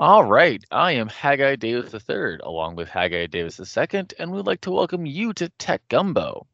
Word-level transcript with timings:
All 0.00 0.24
right, 0.24 0.64
I 0.70 0.92
am 0.92 1.08
Haggai 1.08 1.56
Davis 1.56 1.92
III, 1.92 2.38
along 2.42 2.76
with 2.76 2.88
Haggai 2.88 3.26
Davis 3.26 3.60
II, 3.60 4.06
and 4.18 4.32
we'd 4.32 4.46
like 4.46 4.62
to 4.62 4.70
welcome 4.70 5.04
you 5.04 5.34
to 5.34 5.50
Tech 5.58 5.86
Gumbo. 5.90 6.46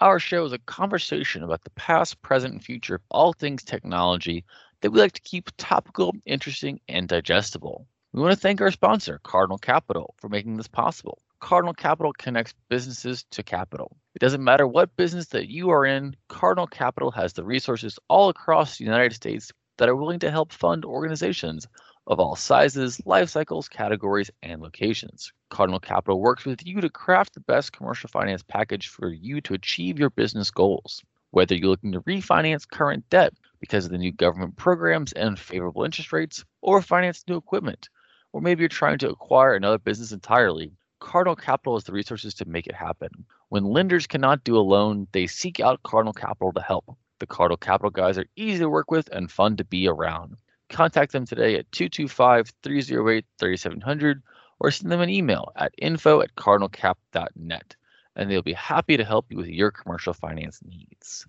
Our 0.00 0.18
show 0.18 0.44
is 0.44 0.52
a 0.52 0.58
conversation 0.58 1.44
about 1.44 1.62
the 1.62 1.70
past, 1.70 2.20
present, 2.22 2.54
and 2.54 2.64
future 2.64 2.96
of 2.96 3.02
all 3.08 3.32
things 3.32 3.62
technology 3.62 4.44
that 4.80 4.90
we 4.90 4.98
like 4.98 5.12
to 5.12 5.20
keep 5.20 5.48
topical, 5.58 6.12
interesting, 6.26 6.80
and 6.88 7.06
digestible. 7.06 7.86
We 8.12 8.20
want 8.20 8.32
to 8.32 8.40
thank 8.40 8.60
our 8.60 8.72
sponsor, 8.72 9.20
Cardinal 9.22 9.58
Capital, 9.58 10.16
for 10.18 10.28
making 10.28 10.56
this 10.56 10.66
possible. 10.66 11.22
Cardinal 11.38 11.74
Capital 11.74 12.12
connects 12.12 12.54
businesses 12.68 13.24
to 13.30 13.44
capital. 13.44 13.96
It 14.16 14.18
doesn't 14.18 14.42
matter 14.42 14.66
what 14.66 14.96
business 14.96 15.26
that 15.26 15.48
you 15.48 15.70
are 15.70 15.86
in, 15.86 16.16
Cardinal 16.26 16.66
Capital 16.66 17.12
has 17.12 17.32
the 17.32 17.44
resources 17.44 17.96
all 18.08 18.28
across 18.28 18.76
the 18.76 18.84
United 18.84 19.14
States 19.14 19.52
that 19.76 19.88
are 19.88 19.94
willing 19.94 20.18
to 20.18 20.32
help 20.32 20.52
fund 20.52 20.84
organizations 20.84 21.68
of 22.08 22.18
all 22.18 22.34
sizes, 22.34 23.04
life 23.06 23.28
cycles, 23.28 23.68
categories, 23.68 24.30
and 24.42 24.62
locations. 24.62 25.30
Cardinal 25.50 25.78
Capital 25.78 26.20
works 26.20 26.46
with 26.46 26.66
you 26.66 26.80
to 26.80 26.88
craft 26.88 27.34
the 27.34 27.40
best 27.40 27.72
commercial 27.72 28.08
finance 28.08 28.42
package 28.42 28.88
for 28.88 29.10
you 29.10 29.42
to 29.42 29.52
achieve 29.52 29.98
your 29.98 30.08
business 30.08 30.50
goals. 30.50 31.02
Whether 31.32 31.54
you're 31.54 31.68
looking 31.68 31.92
to 31.92 32.00
refinance 32.00 32.66
current 32.66 33.08
debt 33.10 33.34
because 33.60 33.84
of 33.84 33.90
the 33.90 33.98
new 33.98 34.10
government 34.10 34.56
programs 34.56 35.12
and 35.12 35.38
favorable 35.38 35.84
interest 35.84 36.10
rates, 36.10 36.46
or 36.62 36.80
finance 36.80 37.24
new 37.28 37.36
equipment, 37.36 37.90
or 38.32 38.40
maybe 38.40 38.62
you're 38.62 38.68
trying 38.70 38.96
to 38.98 39.10
acquire 39.10 39.54
another 39.54 39.78
business 39.78 40.10
entirely, 40.10 40.72
Cardinal 41.00 41.36
Capital 41.36 41.76
has 41.76 41.84
the 41.84 41.92
resources 41.92 42.32
to 42.34 42.48
make 42.48 42.66
it 42.66 42.74
happen. 42.74 43.10
When 43.50 43.64
lenders 43.64 44.06
cannot 44.06 44.44
do 44.44 44.56
a 44.56 44.60
loan, 44.60 45.08
they 45.12 45.26
seek 45.26 45.60
out 45.60 45.82
Cardinal 45.82 46.14
Capital 46.14 46.52
to 46.54 46.62
help. 46.62 46.96
The 47.18 47.26
Cardinal 47.26 47.58
Capital 47.58 47.90
guys 47.90 48.16
are 48.16 48.26
easy 48.34 48.60
to 48.60 48.70
work 48.70 48.90
with 48.90 49.08
and 49.12 49.30
fun 49.30 49.58
to 49.58 49.64
be 49.64 49.86
around. 49.86 50.38
Contact 50.68 51.12
them 51.12 51.24
today 51.24 51.56
at 51.56 51.70
225 51.72 52.52
308 52.62 53.24
3700 53.38 54.22
or 54.60 54.70
send 54.70 54.92
them 54.92 55.00
an 55.00 55.08
email 55.08 55.52
at 55.56 55.72
info 55.78 56.20
at 56.20 56.34
cardinalcap.net 56.34 57.76
and 58.16 58.30
they'll 58.30 58.42
be 58.42 58.52
happy 58.52 58.96
to 58.96 59.04
help 59.04 59.26
you 59.30 59.38
with 59.38 59.46
your 59.46 59.70
commercial 59.70 60.12
finance 60.12 60.60
needs. 60.64 61.26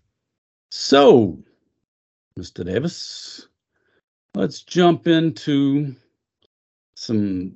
So, 0.72 1.38
Mr. 2.38 2.66
Davis, 2.66 3.48
let's 4.34 4.64
jump 4.64 5.08
into 5.08 5.96
some 6.96 7.54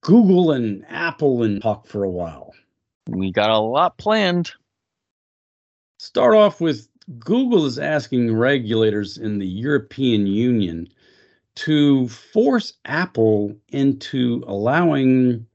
Google 0.00 0.52
and 0.52 0.84
Apple 0.88 1.42
and 1.42 1.62
talk 1.62 1.86
for 1.86 2.04
a 2.04 2.10
while. 2.10 2.52
We 3.06 3.30
got 3.30 3.50
a 3.50 3.58
lot 3.58 3.98
planned. 3.98 4.52
Start 5.98 6.34
off 6.34 6.60
with 6.60 6.88
Google 7.18 7.66
is 7.66 7.78
asking 7.78 8.34
regulators 8.34 9.18
in 9.18 9.38
the 9.38 9.46
European 9.46 10.26
Union 10.26 10.88
to 11.54 12.08
force 12.08 12.74
Apple 12.84 13.54
into 13.68 14.42
allowing 14.46 15.46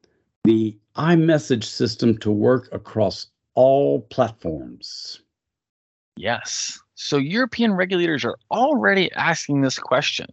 the 0.44 0.78
iMessage 0.96 1.64
system 1.64 2.18
to 2.20 2.32
work 2.32 2.70
across 2.72 3.28
all 3.56 4.02
platforms. 4.02 5.22
Yes. 6.18 6.80
So 6.96 7.18
European 7.18 7.74
regulators 7.74 8.26
are 8.26 8.38
already 8.52 9.12
asking 9.14 9.62
this 9.62 9.80
question. 9.80 10.28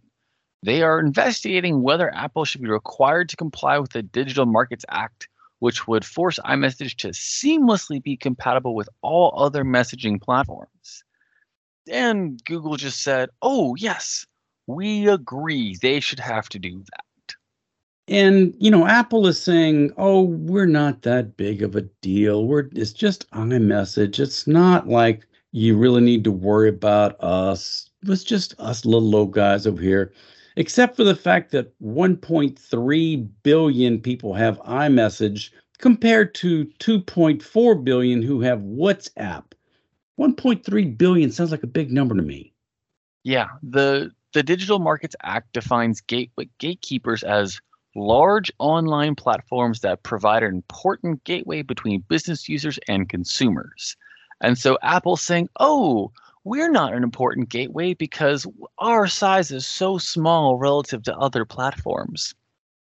They 0.63 0.81
are 0.81 0.99
investigating 0.99 1.83
whether 1.83 2.13
Apple 2.13 2.43
should 2.45 2.61
be 2.61 2.69
required 2.69 3.29
to 3.29 3.35
comply 3.35 3.77
with 3.77 3.91
the 3.91 4.01
Digital 4.01 4.47
Markets 4.47 4.85
Act, 4.89 5.27
which 5.65 5.87
would 5.87 6.05
force 6.05 6.37
iMessage 6.45 6.95
to 6.95 7.07
seamlessly 7.07 7.99
be 7.99 8.15
compatible 8.15 8.75
with 8.75 8.87
all 9.01 9.33
other 9.35 9.63
messaging 9.63 10.21
platforms. 10.21 11.03
And 11.91 12.39
Google 12.45 12.77
just 12.77 13.01
said, 13.01 13.31
oh, 13.41 13.73
yes, 13.73 14.27
we 14.67 15.07
agree 15.07 15.75
they 15.81 15.99
should 16.01 16.19
have 16.19 16.47
to 16.49 16.59
do 16.59 16.83
that. 16.91 17.35
And 18.07 18.53
you 18.59 18.69
know, 18.69 18.85
Apple 18.85 19.25
is 19.25 19.41
saying, 19.41 19.91
"Oh, 19.97 20.21
we're 20.21 20.67
not 20.67 21.01
that 21.01 21.35
big 21.35 21.63
of 21.63 21.75
a 21.75 21.81
deal. 21.81 22.45
We're 22.45 22.69
it's 22.73 22.93
just 22.93 23.27
iMessage. 23.31 24.19
It's 24.19 24.45
not 24.45 24.87
like 24.87 25.25
you 25.51 25.75
really 25.75 26.01
need 26.01 26.23
to 26.25 26.31
worry 26.31 26.69
about 26.69 27.15
us. 27.23 27.89
It's 28.03 28.23
just 28.23 28.53
us 28.59 28.85
little 28.85 29.09
low 29.09 29.25
guys 29.25 29.65
over 29.65 29.81
here." 29.81 30.13
Except 30.57 30.95
for 30.95 31.03
the 31.03 31.15
fact 31.15 31.51
that 31.51 31.77
1.3 31.81 33.29
billion 33.43 33.99
people 33.99 34.33
have 34.33 34.59
iMessage 34.61 35.49
compared 35.79 36.33
to 36.35 36.65
2.4 36.79 37.83
billion 37.83 38.21
who 38.21 38.41
have 38.41 38.59
WhatsApp. 38.59 39.43
1.3 40.19 40.97
billion 40.97 41.31
sounds 41.31 41.51
like 41.51 41.63
a 41.63 41.67
big 41.67 41.91
number 41.91 42.15
to 42.15 42.21
me. 42.21 42.53
Yeah, 43.23 43.47
the 43.63 44.11
the 44.33 44.43
Digital 44.43 44.79
Markets 44.79 45.15
Act 45.23 45.53
defines 45.53 46.01
gate, 46.01 46.31
gatekeepers 46.59 47.23
as 47.23 47.59
large 47.95 48.51
online 48.59 49.15
platforms 49.15 49.79
that 49.79 50.03
provide 50.03 50.43
an 50.43 50.53
important 50.53 51.23
gateway 51.23 51.61
between 51.61 52.03
business 52.09 52.47
users 52.49 52.77
and 52.87 53.07
consumers. 53.09 53.95
And 54.41 54.57
so 54.57 54.77
Apple's 54.81 55.21
saying, 55.21 55.49
"Oh, 55.59 56.11
we're 56.45 56.71
not 56.71 56.93
an 56.93 57.03
important 57.03 57.49
gateway 57.49 57.93
because 57.93 58.47
our 58.77 59.07
size 59.07 59.51
is 59.51 59.67
so 59.67 59.97
small 59.97 60.57
relative 60.57 61.03
to 61.03 61.17
other 61.17 61.43
platforms." 61.43 62.33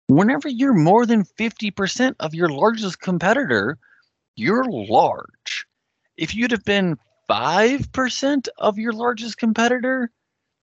Whenever 0.07 0.49
you're 0.49 0.73
more 0.73 1.05
than 1.05 1.23
50% 1.23 2.15
of 2.19 2.33
your 2.33 2.49
largest 2.49 2.99
competitor, 2.99 3.77
you're 4.35 4.65
large. 4.65 5.67
If 6.17 6.33
you'd 6.33 6.49
have 6.49 6.65
been 6.65 6.97
5% 7.29 8.47
of 8.57 8.79
your 8.79 8.91
largest 8.91 9.37
competitor, 9.37 10.09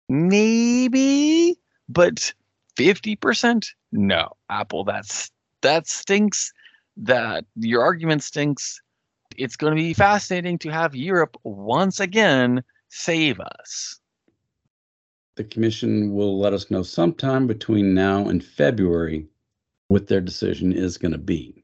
maybe, 0.09 1.55
but 1.87 2.33
50%? 2.75 3.67
No. 3.93 4.35
Apple, 4.49 4.83
that's 4.83 5.31
that 5.61 5.87
stinks. 5.87 6.51
That 6.97 7.45
your 7.55 7.81
argument 7.83 8.23
stinks. 8.23 8.81
It's 9.37 9.55
going 9.55 9.71
to 9.71 9.81
be 9.81 9.93
fascinating 9.93 10.57
to 10.59 10.69
have 10.69 10.95
Europe 10.95 11.37
once 11.43 11.99
again 11.99 12.63
save 12.89 13.39
us. 13.39 13.99
The 15.35 15.43
commission 15.45 16.13
will 16.13 16.39
let 16.39 16.53
us 16.53 16.69
know 16.69 16.83
sometime 16.83 17.47
between 17.47 17.93
now 17.93 18.27
and 18.27 18.43
February 18.43 19.27
what 19.87 20.07
their 20.07 20.21
decision 20.21 20.73
is 20.73 20.97
going 20.97 21.13
to 21.13 21.17
be. 21.17 21.63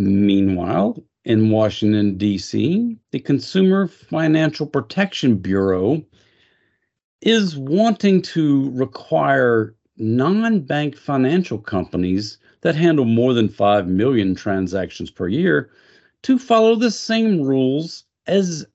Meanwhile, 0.00 1.02
in 1.24 1.50
Washington, 1.50 2.18
D.C., 2.18 2.96
the 3.10 3.20
Consumer 3.20 3.86
Financial 3.86 4.66
Protection 4.66 5.36
Bureau 5.36 6.02
is 7.20 7.56
wanting 7.56 8.20
to 8.22 8.70
require 8.72 9.74
non 9.96 10.60
bank 10.60 10.96
financial 10.96 11.58
companies 11.58 12.38
that 12.62 12.74
handle 12.74 13.04
more 13.04 13.32
than 13.32 13.48
5 13.48 13.86
million 13.86 14.34
transactions 14.34 15.10
per 15.10 15.28
year 15.28 15.70
to 16.24 16.38
follow 16.38 16.74
the 16.74 16.90
same 16.90 17.42
rules 17.42 18.04
as 18.26 18.66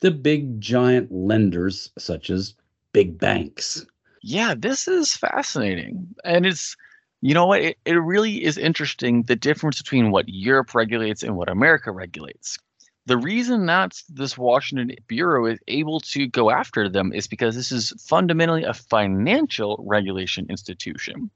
the 0.00 0.10
big 0.10 0.60
giant 0.60 1.12
lenders, 1.12 1.92
such 1.98 2.30
as 2.30 2.54
big 2.92 3.18
banks. 3.18 3.86
Yeah, 4.22 4.54
this 4.56 4.88
is 4.88 5.14
fascinating. 5.14 6.08
And 6.24 6.46
it's 6.46 6.76
you 7.22 7.34
know 7.34 7.46
what? 7.46 7.60
It, 7.60 7.78
it 7.84 7.92
really 7.92 8.42
is 8.44 8.56
interesting 8.56 9.24
the 9.24 9.36
difference 9.36 9.80
between 9.80 10.10
what 10.10 10.28
Europe 10.28 10.74
regulates 10.74 11.22
and 11.22 11.36
what 11.36 11.50
America 11.50 11.92
regulates. 11.92 12.58
The 13.06 13.18
reason 13.18 13.66
that 13.66 14.00
this 14.08 14.38
Washington 14.38 14.94
Bureau 15.06 15.46
is 15.46 15.58
able 15.68 16.00
to 16.00 16.26
go 16.26 16.50
after 16.50 16.88
them 16.88 17.12
is 17.12 17.26
because 17.26 17.56
this 17.56 17.72
is 17.72 17.92
fundamentally 18.06 18.64
a 18.64 18.72
financial 18.72 19.84
regulation 19.86 20.46
institution. 20.48 21.30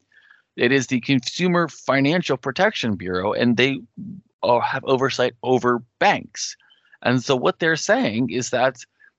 It 0.57 0.73
is 0.73 0.87
the 0.87 1.01
Consumer 1.01 1.69
Financial 1.69 2.37
Protection 2.37 2.95
Bureau, 2.95 3.33
and 3.33 3.57
they 3.57 3.81
uh, 4.45 4.61
have 4.61 4.85
oversight 4.85 5.35
over 5.43 5.83
banks. 5.99 6.57
And 7.03 7.23
so, 7.23 7.37
what 7.37 7.59
they're 7.59 7.77
saying 7.77 8.31
is 8.31 8.51
that 8.51 8.77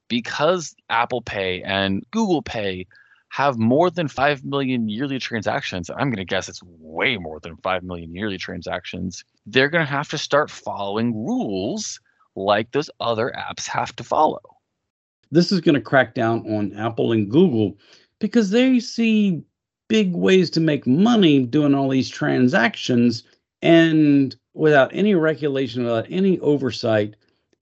because 0.07 0.75
Apple 0.89 1.21
Pay 1.21 1.61
and 1.63 2.03
Google 2.11 2.41
Pay 2.41 2.87
have 3.29 3.57
more 3.57 3.89
than 3.89 4.07
5 4.07 4.45
million 4.45 4.87
yearly 4.87 5.19
transactions, 5.19 5.89
I'm 5.89 6.09
going 6.09 6.17
to 6.17 6.25
guess 6.25 6.47
it's 6.47 6.63
way 6.63 7.17
more 7.17 7.39
than 7.39 7.57
5 7.57 7.83
million 7.83 8.15
yearly 8.15 8.37
transactions, 8.37 9.25
they're 9.45 9.69
going 9.69 9.85
to 9.85 9.91
have 9.91 10.09
to 10.09 10.17
start 10.17 10.49
following 10.49 11.13
rules 11.13 11.99
like 12.35 12.71
those 12.71 12.89
other 12.99 13.33
apps 13.37 13.67
have 13.67 13.95
to 13.97 14.03
follow. 14.03 14.41
This 15.31 15.51
is 15.51 15.61
going 15.61 15.75
to 15.75 15.81
crack 15.81 16.13
down 16.13 16.45
on 16.47 16.73
Apple 16.77 17.11
and 17.11 17.29
Google 17.29 17.77
because 18.19 18.51
they 18.51 18.79
see 18.79 19.43
big 19.87 20.13
ways 20.13 20.49
to 20.51 20.59
make 20.59 20.87
money 20.87 21.45
doing 21.45 21.75
all 21.75 21.89
these 21.89 22.09
transactions 22.09 23.23
and 23.61 24.35
without 24.55 24.91
any 24.93 25.13
regulation, 25.13 25.83
without 25.83 26.07
any 26.09 26.39
oversight. 26.39 27.15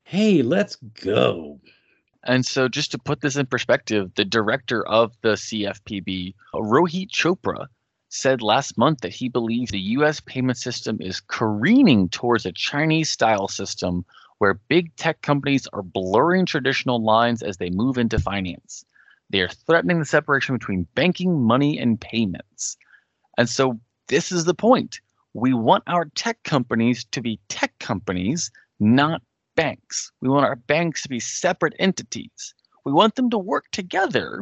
Hey, 0.03 0.41
let's 0.41 0.75
go. 0.75 1.59
And 2.25 2.45
so, 2.45 2.69
just 2.69 2.91
to 2.91 2.97
put 2.97 3.19
this 3.21 3.35
in 3.35 3.47
perspective, 3.47 4.11
the 4.15 4.23
director 4.23 4.87
of 4.87 5.11
the 5.21 5.33
CFPB, 5.33 6.35
Rohit 6.53 7.09
Chopra, 7.09 7.67
said 8.07 8.41
last 8.41 8.77
month 8.77 9.01
that 9.01 9.11
he 9.11 9.27
believes 9.27 9.71
the 9.71 9.79
US 9.79 10.19
payment 10.21 10.57
system 10.57 10.97
is 11.01 11.19
careening 11.19 12.07
towards 12.09 12.45
a 12.45 12.51
Chinese 12.51 13.09
style 13.09 13.47
system 13.47 14.05
where 14.37 14.59
big 14.69 14.95
tech 14.95 15.21
companies 15.21 15.67
are 15.73 15.81
blurring 15.81 16.45
traditional 16.45 17.03
lines 17.03 17.41
as 17.41 17.57
they 17.57 17.69
move 17.71 17.97
into 17.97 18.19
finance. 18.19 18.85
They 19.29 19.41
are 19.41 19.49
threatening 19.49 19.99
the 19.99 20.05
separation 20.05 20.55
between 20.55 20.87
banking, 20.95 21.41
money, 21.41 21.79
and 21.79 21.99
payments. 21.99 22.77
And 23.37 23.49
so 23.49 23.79
this 24.07 24.31
is 24.31 24.45
the 24.45 24.53
point. 24.53 24.99
We 25.33 25.53
want 25.53 25.83
our 25.88 26.06
tech 26.15 26.41
companies 26.44 27.06
to 27.06 27.21
be 27.21 27.39
tech 27.50 27.77
companies, 27.80 28.51
not 28.80 29.21
banks. 29.56 30.12
We 30.21 30.30
want 30.30 30.45
our 30.45 30.56
banks 30.56 31.03
to 31.03 31.09
be 31.09 31.19
separate 31.19 31.74
entities. 31.80 32.53
We 32.85 32.91
want 32.91 33.15
them 33.15 33.30
to 33.30 33.38
work 33.38 33.65
together, 33.71 34.41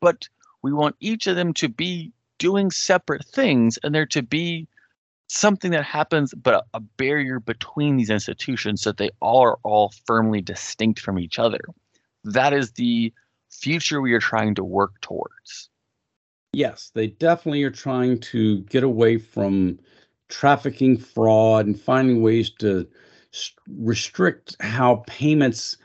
but 0.00 0.28
we 0.62 0.72
want 0.72 0.96
each 1.00 1.26
of 1.26 1.36
them 1.36 1.52
to 1.54 1.68
be 1.68 2.12
doing 2.38 2.70
separate 2.70 3.24
things 3.24 3.78
and 3.82 3.94
there 3.94 4.06
to 4.06 4.22
be 4.22 4.66
something 5.28 5.72
that 5.72 5.84
happens, 5.84 6.32
but 6.34 6.66
a, 6.72 6.80
barrier 6.80 7.40
between 7.40 7.96
these 7.96 8.10
institutions 8.10 8.82
so 8.82 8.90
that 8.90 8.98
they 8.98 9.10
are 9.22 9.58
all 9.62 9.92
firmly 10.06 10.40
distinct 10.40 11.00
from 11.00 11.18
each 11.18 11.38
other. 11.38 11.60
That 12.24 12.52
is 12.52 12.72
the 12.72 13.12
future 13.50 14.00
we 14.00 14.12
are 14.12 14.20
trying 14.20 14.54
to 14.56 14.64
work 14.64 15.00
towards. 15.00 15.68
Yes, 16.52 16.90
they 16.94 17.08
definitely 17.08 17.64
are 17.64 17.70
trying 17.70 18.20
to 18.20 18.60
get 18.62 18.82
away 18.82 19.18
from 19.18 19.78
trafficking 20.28 20.96
fraud 20.96 21.66
and 21.66 21.80
finding 21.80 22.22
ways 22.22 22.50
to 22.50 22.86
restrict 23.78 24.56
how 24.60 25.04
payments 25.06 25.76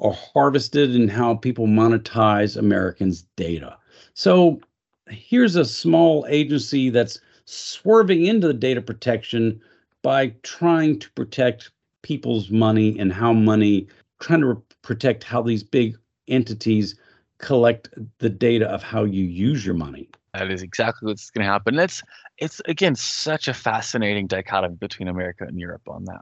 are 0.00 0.12
harvested 0.12 0.94
and 0.94 1.10
how 1.10 1.34
people 1.34 1.66
monetize 1.66 2.56
Americans' 2.56 3.22
data. 3.36 3.76
So 4.14 4.60
here's 5.08 5.56
a 5.56 5.64
small 5.64 6.26
agency 6.28 6.90
that's 6.90 7.20
swerving 7.44 8.26
into 8.26 8.46
the 8.48 8.54
data 8.54 8.82
protection 8.82 9.60
by 10.02 10.34
trying 10.42 10.98
to 10.98 11.10
protect 11.12 11.70
people's 12.02 12.50
money 12.50 12.98
and 12.98 13.12
how 13.12 13.32
money, 13.32 13.86
trying 14.20 14.40
to 14.40 14.62
protect 14.82 15.24
how 15.24 15.42
these 15.42 15.62
big 15.62 15.96
entities 16.28 16.94
collect 17.38 17.88
the 18.18 18.28
data 18.28 18.66
of 18.68 18.82
how 18.82 19.04
you 19.04 19.24
use 19.24 19.64
your 19.64 19.74
money. 19.74 20.08
That 20.36 20.50
is 20.50 20.62
exactly 20.62 21.06
what's 21.06 21.30
going 21.30 21.46
to 21.46 21.50
happen. 21.50 21.78
It's 21.78 22.02
it's 22.36 22.60
again 22.66 22.94
such 22.94 23.48
a 23.48 23.54
fascinating 23.54 24.26
dichotomy 24.26 24.76
between 24.76 25.08
America 25.08 25.44
and 25.44 25.58
Europe 25.58 25.88
on 25.88 26.04
that. 26.04 26.20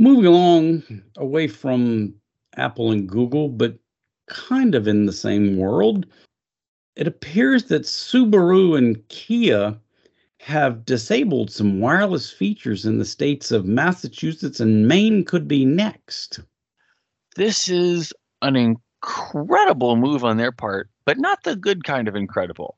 Moving 0.00 0.26
along 0.26 1.02
away 1.16 1.46
from 1.46 2.14
Apple 2.56 2.90
and 2.90 3.08
Google, 3.08 3.48
but 3.48 3.78
kind 4.28 4.74
of 4.74 4.88
in 4.88 5.06
the 5.06 5.12
same 5.12 5.56
world, 5.56 6.06
it 6.96 7.06
appears 7.06 7.64
that 7.64 7.82
Subaru 7.82 8.76
and 8.76 9.06
Kia 9.08 9.78
have 10.40 10.84
disabled 10.84 11.52
some 11.52 11.78
wireless 11.78 12.28
features 12.28 12.84
in 12.84 12.98
the 12.98 13.04
states 13.04 13.52
of 13.52 13.64
Massachusetts 13.64 14.58
and 14.58 14.88
Maine 14.88 15.24
could 15.24 15.46
be 15.46 15.64
next. 15.64 16.40
This 17.36 17.68
is 17.68 18.12
an 18.42 18.56
incredible 18.56 19.94
move 19.94 20.24
on 20.24 20.38
their 20.38 20.50
part, 20.50 20.90
but 21.04 21.18
not 21.18 21.44
the 21.44 21.54
good 21.54 21.84
kind 21.84 22.08
of 22.08 22.16
incredible. 22.16 22.76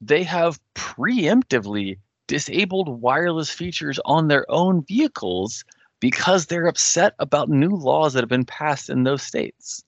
They 0.00 0.22
have 0.24 0.60
preemptively 0.74 1.98
disabled 2.26 3.00
wireless 3.00 3.50
features 3.50 3.98
on 4.04 4.28
their 4.28 4.44
own 4.50 4.84
vehicles 4.84 5.64
because 6.00 6.46
they're 6.46 6.66
upset 6.66 7.14
about 7.18 7.48
new 7.48 7.70
laws 7.70 8.12
that 8.12 8.20
have 8.20 8.28
been 8.28 8.44
passed 8.44 8.90
in 8.90 9.04
those 9.04 9.22
states. 9.22 9.82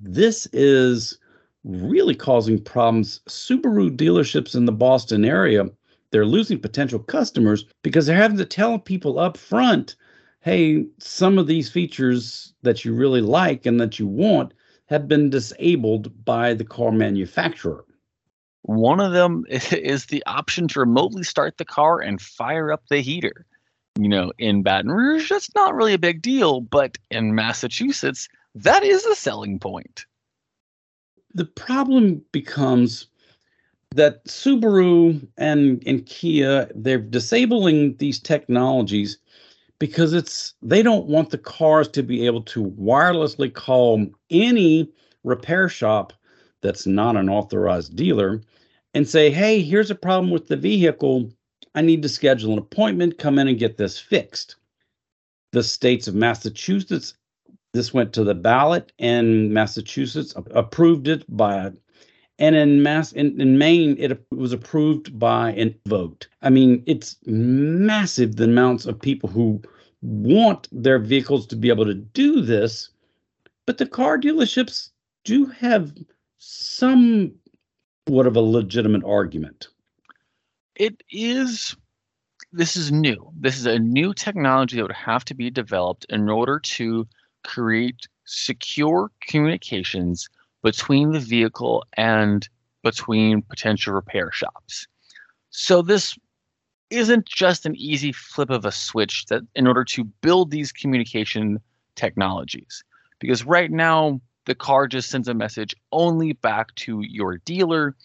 This 0.00 0.46
is 0.52 1.18
really 1.64 2.14
causing 2.14 2.62
problems. 2.62 3.20
Subaru 3.28 3.94
dealerships 3.94 4.54
in 4.54 4.64
the 4.64 4.72
Boston 4.72 5.24
area, 5.24 5.66
they're 6.10 6.26
losing 6.26 6.58
potential 6.58 6.98
customers 6.98 7.66
because 7.82 8.06
they're 8.06 8.16
having 8.16 8.38
to 8.38 8.44
tell 8.44 8.78
people 8.78 9.18
up 9.18 9.36
front, 9.36 9.96
hey, 10.40 10.86
some 10.98 11.38
of 11.38 11.46
these 11.46 11.70
features 11.70 12.54
that 12.62 12.84
you 12.84 12.94
really 12.94 13.20
like 13.20 13.66
and 13.66 13.80
that 13.80 13.98
you 13.98 14.06
want 14.06 14.54
have 14.86 15.06
been 15.06 15.30
disabled 15.30 16.24
by 16.24 16.54
the 16.54 16.64
car 16.64 16.92
manufacturer. 16.92 17.84
One 18.62 19.00
of 19.00 19.12
them 19.12 19.44
is 19.48 20.06
the 20.06 20.22
option 20.26 20.68
to 20.68 20.80
remotely 20.80 21.22
start 21.22 21.58
the 21.58 21.64
car 21.64 22.00
and 22.00 22.20
fire 22.20 22.72
up 22.72 22.82
the 22.88 23.00
heater. 23.00 23.46
You 23.98 24.08
know, 24.08 24.32
in 24.38 24.62
Baton 24.62 24.90
Rouge, 24.90 25.28
that's 25.28 25.54
not 25.54 25.74
really 25.74 25.94
a 25.94 25.98
big 25.98 26.22
deal, 26.22 26.60
but 26.60 26.96
in 27.10 27.34
Massachusetts, 27.34 28.28
that 28.54 28.84
is 28.84 29.04
a 29.04 29.14
selling 29.14 29.58
point 29.58 30.06
the 31.34 31.44
problem 31.44 32.22
becomes 32.32 33.06
that 33.94 34.24
Subaru 34.26 35.26
and, 35.36 35.82
and 35.86 36.06
Kia, 36.06 36.68
they're 36.74 36.98
disabling 36.98 37.96
these 37.96 38.18
technologies 38.18 39.18
because 39.78 40.12
it's 40.12 40.54
they 40.62 40.82
don't 40.82 41.06
want 41.06 41.30
the 41.30 41.38
cars 41.38 41.88
to 41.88 42.02
be 42.02 42.26
able 42.26 42.42
to 42.42 42.64
wirelessly 42.64 43.52
call 43.52 44.06
any 44.30 44.88
repair 45.24 45.68
shop 45.68 46.12
that's 46.62 46.86
not 46.86 47.16
an 47.16 47.28
authorized 47.28 47.96
dealer 47.96 48.42
and 48.94 49.08
say, 49.08 49.30
hey, 49.30 49.62
here's 49.62 49.90
a 49.90 49.94
problem 49.94 50.30
with 50.30 50.48
the 50.48 50.56
vehicle. 50.56 51.30
I 51.74 51.82
need 51.82 52.02
to 52.02 52.08
schedule 52.08 52.52
an 52.52 52.58
appointment, 52.58 53.18
come 53.18 53.38
in 53.38 53.48
and 53.48 53.58
get 53.58 53.76
this 53.76 53.98
fixed. 53.98 54.56
The 55.52 55.62
states 55.62 56.08
of 56.08 56.14
Massachusetts 56.14 57.14
this 57.72 57.94
went 57.94 58.12
to 58.14 58.24
the 58.24 58.34
ballot, 58.34 58.92
and 58.98 59.52
Massachusetts 59.52 60.34
approved 60.36 61.06
it 61.06 61.24
by, 61.28 61.70
and 62.38 62.56
in 62.56 62.82
Mass 62.82 63.12
in, 63.12 63.40
in 63.40 63.58
Maine 63.58 63.96
it 63.98 64.20
was 64.32 64.52
approved 64.52 65.16
by 65.18 65.52
a 65.52 65.74
vote. 65.86 66.26
I 66.42 66.50
mean, 66.50 66.82
it's 66.86 67.16
massive 67.26 68.36
the 68.36 68.44
amounts 68.44 68.86
of 68.86 69.00
people 69.00 69.28
who 69.28 69.62
want 70.02 70.68
their 70.72 70.98
vehicles 70.98 71.46
to 71.48 71.56
be 71.56 71.68
able 71.68 71.84
to 71.84 71.94
do 71.94 72.40
this, 72.40 72.90
but 73.66 73.78
the 73.78 73.86
car 73.86 74.18
dealerships 74.18 74.90
do 75.24 75.46
have 75.46 75.92
somewhat 76.40 77.36
of 78.08 78.34
a 78.34 78.40
legitimate 78.40 79.04
argument. 79.04 79.68
It 80.74 81.02
is 81.10 81.76
this 82.52 82.76
is 82.76 82.90
new. 82.90 83.30
This 83.38 83.58
is 83.58 83.66
a 83.66 83.78
new 83.78 84.12
technology 84.12 84.76
that 84.76 84.82
would 84.82 84.92
have 84.92 85.24
to 85.26 85.34
be 85.34 85.50
developed 85.50 86.06
in 86.08 86.28
order 86.28 86.58
to 86.58 87.06
create 87.44 88.08
secure 88.24 89.10
communications 89.20 90.28
between 90.62 91.12
the 91.12 91.20
vehicle 91.20 91.84
and 91.96 92.48
between 92.82 93.42
potential 93.42 93.92
repair 93.92 94.32
shops. 94.32 94.88
So 95.50 95.82
this 95.82 96.18
isn't 96.88 97.26
just 97.26 97.66
an 97.66 97.76
easy 97.76 98.10
flip 98.10 98.50
of 98.50 98.64
a 98.64 98.72
switch 98.72 99.26
that 99.26 99.42
in 99.54 99.66
order 99.68 99.84
to 99.84 100.04
build 100.04 100.50
these 100.50 100.72
communication 100.72 101.60
technologies. 101.94 102.82
Because 103.20 103.44
right 103.44 103.70
now 103.70 104.20
the 104.46 104.54
car 104.54 104.86
just 104.86 105.10
sends 105.10 105.28
a 105.28 105.34
message 105.34 105.74
only 105.92 106.32
back 106.32 106.74
to 106.76 107.00
your 107.02 107.38
dealer. 107.38 107.96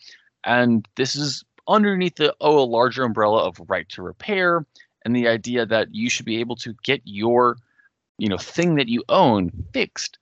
And 0.44 0.88
this 0.96 1.16
is 1.16 1.44
underneath 1.68 2.16
the 2.16 2.36
oh 2.42 2.60
a 2.60 2.66
larger 2.66 3.04
umbrella 3.04 3.44
of 3.46 3.60
right 3.68 3.88
to 3.90 4.02
repair 4.02 4.66
and 5.04 5.16
the 5.16 5.28
idea 5.28 5.66
that 5.66 5.94
you 5.94 6.10
should 6.10 6.26
be 6.26 6.40
able 6.40 6.56
to 6.58 6.76
get 6.84 7.02
your 7.04 7.58
you 8.18 8.30
know 8.30 8.38
thing 8.38 8.76
that 8.76 8.88
you 8.88 9.04
own 9.10 9.52
fixed 9.74 10.18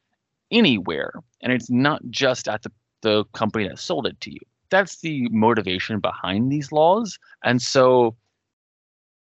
anywhere. 0.52 1.14
And 1.42 1.52
it's 1.52 1.70
not 1.70 2.02
just 2.10 2.48
at 2.48 2.64
the, 2.64 2.72
the 3.02 3.26
company 3.34 3.68
that 3.68 3.80
sold 3.80 4.08
it 4.08 4.20
to 4.22 4.32
you. 4.32 4.40
That's 4.70 5.02
the 5.02 5.28
motivation 5.30 6.00
behind 6.00 6.52
these 6.52 6.72
laws. 6.72 7.20
And 7.44 7.62
so 7.62 8.16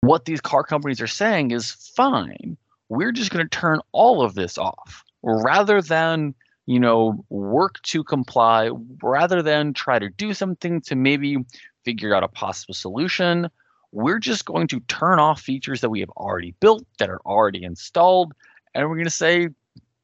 what 0.00 0.24
these 0.24 0.40
car 0.40 0.62
companies 0.62 1.00
are 1.00 1.06
saying 1.06 1.50
is 1.50 1.72
fine 1.72 2.56
we're 2.92 3.12
just 3.12 3.30
going 3.30 3.44
to 3.44 3.58
turn 3.58 3.80
all 3.92 4.22
of 4.22 4.34
this 4.34 4.58
off 4.58 5.02
rather 5.22 5.80
than 5.80 6.34
you 6.66 6.78
know 6.78 7.24
work 7.28 7.80
to 7.82 8.04
comply 8.04 8.70
rather 9.02 9.42
than 9.42 9.72
try 9.72 9.98
to 9.98 10.08
do 10.10 10.32
something 10.34 10.80
to 10.80 10.94
maybe 10.94 11.36
figure 11.84 12.14
out 12.14 12.22
a 12.22 12.28
possible 12.28 12.74
solution 12.74 13.48
we're 13.90 14.18
just 14.18 14.46
going 14.46 14.66
to 14.66 14.80
turn 14.80 15.18
off 15.18 15.40
features 15.40 15.80
that 15.82 15.90
we 15.90 16.00
have 16.00 16.08
already 16.10 16.54
built 16.60 16.84
that 16.98 17.10
are 17.10 17.20
already 17.26 17.62
installed 17.62 18.32
and 18.74 18.88
we're 18.88 18.96
gonna 18.96 19.10
say, 19.10 19.48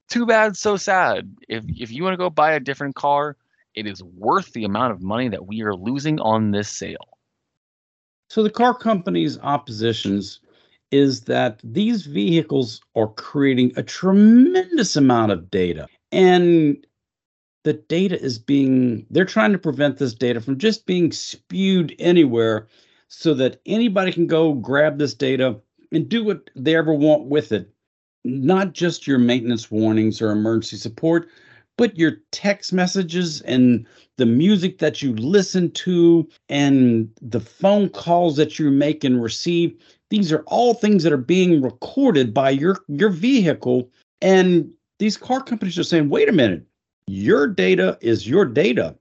too 0.08 0.26
bad, 0.26 0.56
so 0.56 0.76
sad. 0.76 1.34
If 1.48 1.64
if 1.68 1.90
you 1.90 2.02
want 2.02 2.14
to 2.14 2.18
go 2.18 2.30
buy 2.30 2.52
a 2.52 2.60
different 2.60 2.94
car, 2.94 3.36
it 3.74 3.86
is 3.86 4.02
worth 4.02 4.52
the 4.52 4.64
amount 4.64 4.92
of 4.92 5.02
money 5.02 5.28
that 5.28 5.46
we 5.46 5.62
are 5.62 5.74
losing 5.74 6.20
on 6.20 6.50
this 6.50 6.68
sale. 6.68 7.18
So 8.30 8.42
the 8.42 8.50
car 8.50 8.74
companies' 8.74 9.38
oppositions 9.38 10.40
is 10.90 11.22
that 11.22 11.60
these 11.62 12.06
vehicles 12.06 12.80
are 12.96 13.08
creating 13.08 13.72
a 13.76 13.82
tremendous 13.82 14.96
amount 14.96 15.32
of 15.32 15.50
data. 15.50 15.86
And 16.12 16.86
the 17.64 17.74
data 17.74 18.20
is 18.20 18.38
being, 18.38 19.06
they're 19.10 19.24
trying 19.24 19.52
to 19.52 19.58
prevent 19.58 19.98
this 19.98 20.14
data 20.14 20.40
from 20.40 20.58
just 20.58 20.86
being 20.86 21.12
spewed 21.12 21.94
anywhere 21.98 22.68
so 23.08 23.34
that 23.34 23.60
anybody 23.66 24.12
can 24.12 24.26
go 24.26 24.54
grab 24.54 24.98
this 24.98 25.14
data 25.14 25.60
and 25.92 26.08
do 26.08 26.24
what 26.24 26.50
they 26.54 26.76
ever 26.76 26.92
want 26.92 27.24
with 27.24 27.52
it 27.52 27.70
not 28.24 28.72
just 28.72 29.06
your 29.06 29.18
maintenance 29.18 29.70
warnings 29.70 30.20
or 30.20 30.30
emergency 30.30 30.76
support, 30.76 31.28
but 31.76 31.96
your 31.96 32.16
text 32.32 32.72
messages 32.72 33.40
and 33.42 33.86
the 34.16 34.26
music 34.26 34.78
that 34.78 35.00
you 35.00 35.14
listen 35.14 35.70
to 35.70 36.28
and 36.48 37.08
the 37.22 37.40
phone 37.40 37.88
calls 37.88 38.36
that 38.36 38.58
you 38.58 38.70
make 38.70 39.04
and 39.04 39.22
receive. 39.22 39.76
These 40.10 40.32
are 40.32 40.42
all 40.46 40.74
things 40.74 41.04
that 41.04 41.12
are 41.12 41.16
being 41.16 41.62
recorded 41.62 42.34
by 42.34 42.50
your, 42.50 42.78
your 42.88 43.10
vehicle. 43.10 43.90
And 44.20 44.70
these 44.98 45.16
car 45.16 45.42
companies 45.42 45.78
are 45.78 45.84
saying, 45.84 46.08
wait 46.10 46.28
a 46.28 46.32
minute, 46.32 46.66
your 47.06 47.46
data 47.46 47.98
is 48.00 48.28
your 48.28 48.44
data. 48.44 48.96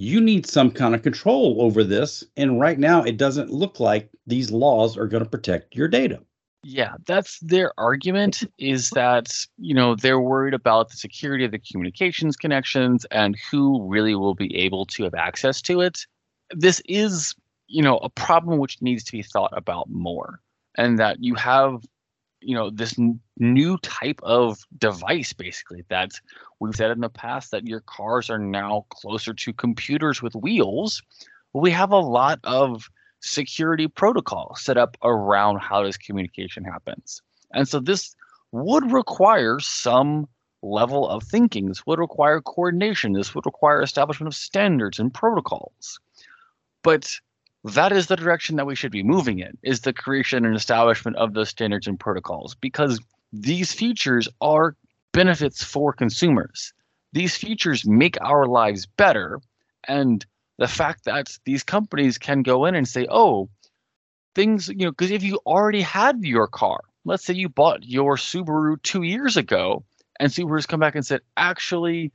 you 0.00 0.18
need 0.18 0.46
some 0.46 0.70
kind 0.70 0.94
of 0.94 1.02
control 1.02 1.60
over 1.60 1.84
this. 1.84 2.24
And 2.34 2.58
right 2.58 2.78
now, 2.78 3.02
it 3.02 3.18
doesn't 3.18 3.50
look 3.50 3.80
like 3.80 4.08
these 4.26 4.50
laws 4.50 4.96
are 4.96 5.06
going 5.06 5.22
to 5.22 5.28
protect 5.28 5.76
your 5.76 5.88
data. 5.88 6.20
Yeah, 6.62 6.94
that's 7.04 7.38
their 7.40 7.74
argument 7.78 8.42
is 8.56 8.88
that, 8.90 9.30
you 9.58 9.74
know, 9.74 9.94
they're 9.94 10.18
worried 10.18 10.54
about 10.54 10.88
the 10.88 10.96
security 10.96 11.44
of 11.44 11.50
the 11.50 11.58
communications 11.58 12.34
connections 12.36 13.04
and 13.10 13.36
who 13.50 13.86
really 13.86 14.14
will 14.14 14.34
be 14.34 14.56
able 14.56 14.86
to 14.86 15.04
have 15.04 15.12
access 15.12 15.60
to 15.62 15.82
it. 15.82 16.06
This 16.48 16.80
is, 16.86 17.34
you 17.66 17.82
know, 17.82 17.98
a 17.98 18.08
problem 18.08 18.58
which 18.58 18.80
needs 18.80 19.04
to 19.04 19.12
be 19.12 19.22
thought 19.22 19.52
about 19.54 19.90
more. 19.90 20.40
And 20.78 20.98
that 20.98 21.22
you 21.22 21.34
have, 21.34 21.84
you 22.40 22.54
know, 22.54 22.70
this 22.70 22.98
n- 22.98 23.20
new 23.38 23.78
type 23.78 24.20
of 24.22 24.58
device 24.78 25.32
basically 25.32 25.84
that 25.88 26.12
we've 26.58 26.74
said 26.74 26.90
in 26.90 27.00
the 27.00 27.08
past 27.08 27.50
that 27.50 27.66
your 27.66 27.80
cars 27.80 28.30
are 28.30 28.38
now 28.38 28.86
closer 28.90 29.32
to 29.34 29.52
computers 29.52 30.22
with 30.22 30.34
wheels. 30.34 31.02
We 31.52 31.70
have 31.70 31.92
a 31.92 31.98
lot 31.98 32.40
of 32.44 32.88
security 33.20 33.88
protocol 33.88 34.56
set 34.58 34.76
up 34.76 34.96
around 35.02 35.58
how 35.58 35.82
this 35.84 35.96
communication 35.96 36.64
happens. 36.64 37.20
And 37.52 37.68
so 37.68 37.80
this 37.80 38.14
would 38.52 38.90
require 38.90 39.60
some 39.60 40.26
level 40.62 41.08
of 41.08 41.22
thinking. 41.22 41.68
This 41.68 41.86
would 41.86 41.98
require 41.98 42.40
coordination. 42.40 43.12
This 43.12 43.34
would 43.34 43.46
require 43.46 43.82
establishment 43.82 44.28
of 44.28 44.34
standards 44.34 44.98
and 44.98 45.12
protocols. 45.12 45.98
But 46.82 47.10
that 47.64 47.92
is 47.92 48.06
the 48.06 48.16
direction 48.16 48.56
that 48.56 48.66
we 48.66 48.74
should 48.74 48.92
be 48.92 49.02
moving 49.02 49.38
in 49.40 49.56
is 49.62 49.80
the 49.80 49.92
creation 49.92 50.44
and 50.44 50.56
establishment 50.56 51.16
of 51.16 51.34
those 51.34 51.50
standards 51.50 51.86
and 51.86 52.00
protocols 52.00 52.54
because 52.54 53.00
these 53.32 53.72
features 53.72 54.28
are 54.40 54.76
benefits 55.12 55.62
for 55.62 55.92
consumers. 55.92 56.72
These 57.12 57.36
features 57.36 57.86
make 57.86 58.16
our 58.20 58.46
lives 58.46 58.86
better 58.86 59.40
and 59.84 60.24
the 60.58 60.68
fact 60.68 61.04
that 61.04 61.36
these 61.44 61.62
companies 61.62 62.18
can 62.18 62.42
go 62.42 62.64
in 62.64 62.74
and 62.74 62.86
say, 62.86 63.06
oh, 63.10 63.48
things, 64.34 64.68
you 64.68 64.86
know, 64.86 64.90
because 64.90 65.10
if 65.10 65.22
you 65.22 65.40
already 65.46 65.80
had 65.80 66.22
your 66.22 66.46
car, 66.46 66.80
let's 67.04 67.24
say 67.24 67.34
you 67.34 67.48
bought 67.48 67.84
your 67.84 68.16
Subaru 68.16 68.80
two 68.82 69.02
years 69.02 69.36
ago, 69.36 69.84
and 70.18 70.30
Subaru's 70.30 70.66
come 70.66 70.80
back 70.80 70.94
and 70.94 71.04
said, 71.04 71.22
actually, 71.36 72.12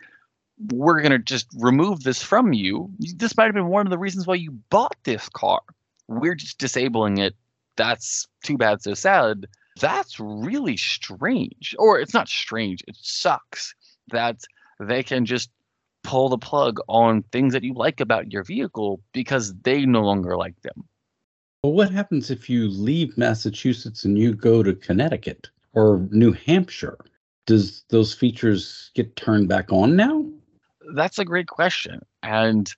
we're 0.71 1.01
going 1.01 1.11
to 1.11 1.19
just 1.19 1.47
remove 1.57 2.03
this 2.03 2.23
from 2.23 2.53
you. 2.53 2.89
This 3.15 3.35
might 3.35 3.45
have 3.45 3.53
been 3.53 3.67
one 3.67 3.85
of 3.85 3.91
the 3.91 3.97
reasons 3.97 4.25
why 4.25 4.35
you 4.35 4.51
bought 4.69 4.95
this 5.03 5.27
car. 5.29 5.61
We're 6.07 6.35
just 6.35 6.57
disabling 6.57 7.17
it. 7.17 7.35
That's 7.77 8.27
too 8.43 8.57
bad, 8.57 8.81
so 8.81 8.93
sad. 8.93 9.47
That's 9.79 10.19
really 10.19 10.77
strange. 10.77 11.75
Or 11.77 11.99
it's 11.99 12.13
not 12.13 12.29
strange, 12.29 12.83
it 12.87 12.95
sucks 12.99 13.75
that 14.11 14.37
they 14.79 15.03
can 15.03 15.25
just 15.25 15.49
pull 16.03 16.29
the 16.29 16.37
plug 16.37 16.79
on 16.87 17.23
things 17.31 17.53
that 17.53 17.63
you 17.63 17.73
like 17.73 17.99
about 17.99 18.31
your 18.31 18.43
vehicle 18.43 19.01
because 19.11 19.53
they 19.63 19.85
no 19.85 20.01
longer 20.01 20.37
like 20.37 20.59
them. 20.61 20.87
Well, 21.63 21.73
what 21.73 21.89
happens 21.89 22.29
if 22.29 22.49
you 22.49 22.69
leave 22.69 23.17
Massachusetts 23.17 24.05
and 24.05 24.17
you 24.17 24.35
go 24.35 24.61
to 24.61 24.75
Connecticut 24.75 25.49
or 25.73 26.07
New 26.11 26.31
Hampshire? 26.31 26.99
Does 27.47 27.83
those 27.89 28.13
features 28.13 28.91
get 28.93 29.15
turned 29.15 29.49
back 29.49 29.71
on 29.73 29.95
now? 29.95 30.25
That's 30.93 31.19
a 31.19 31.25
great 31.25 31.47
question. 31.47 32.01
And 32.21 32.69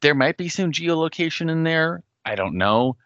there 0.00 0.14
might 0.14 0.36
be 0.36 0.48
some 0.48 0.72
geolocation 0.72 1.50
in 1.50 1.64
there. 1.64 2.02
I 2.24 2.34
don't 2.34 2.56
know. 2.56 2.96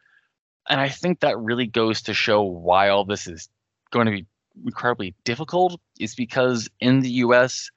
And 0.68 0.80
I 0.80 0.88
think 0.88 1.20
that 1.20 1.38
really 1.38 1.66
goes 1.66 2.02
to 2.02 2.14
show 2.14 2.42
why 2.42 2.88
all 2.88 3.04
this 3.04 3.26
is 3.26 3.48
going 3.90 4.06
to 4.06 4.12
be 4.12 4.26
incredibly 4.64 5.14
difficult 5.24 5.80
is 5.98 6.14
because 6.14 6.68
in 6.80 7.00
the 7.00 7.10
US, 7.10 7.70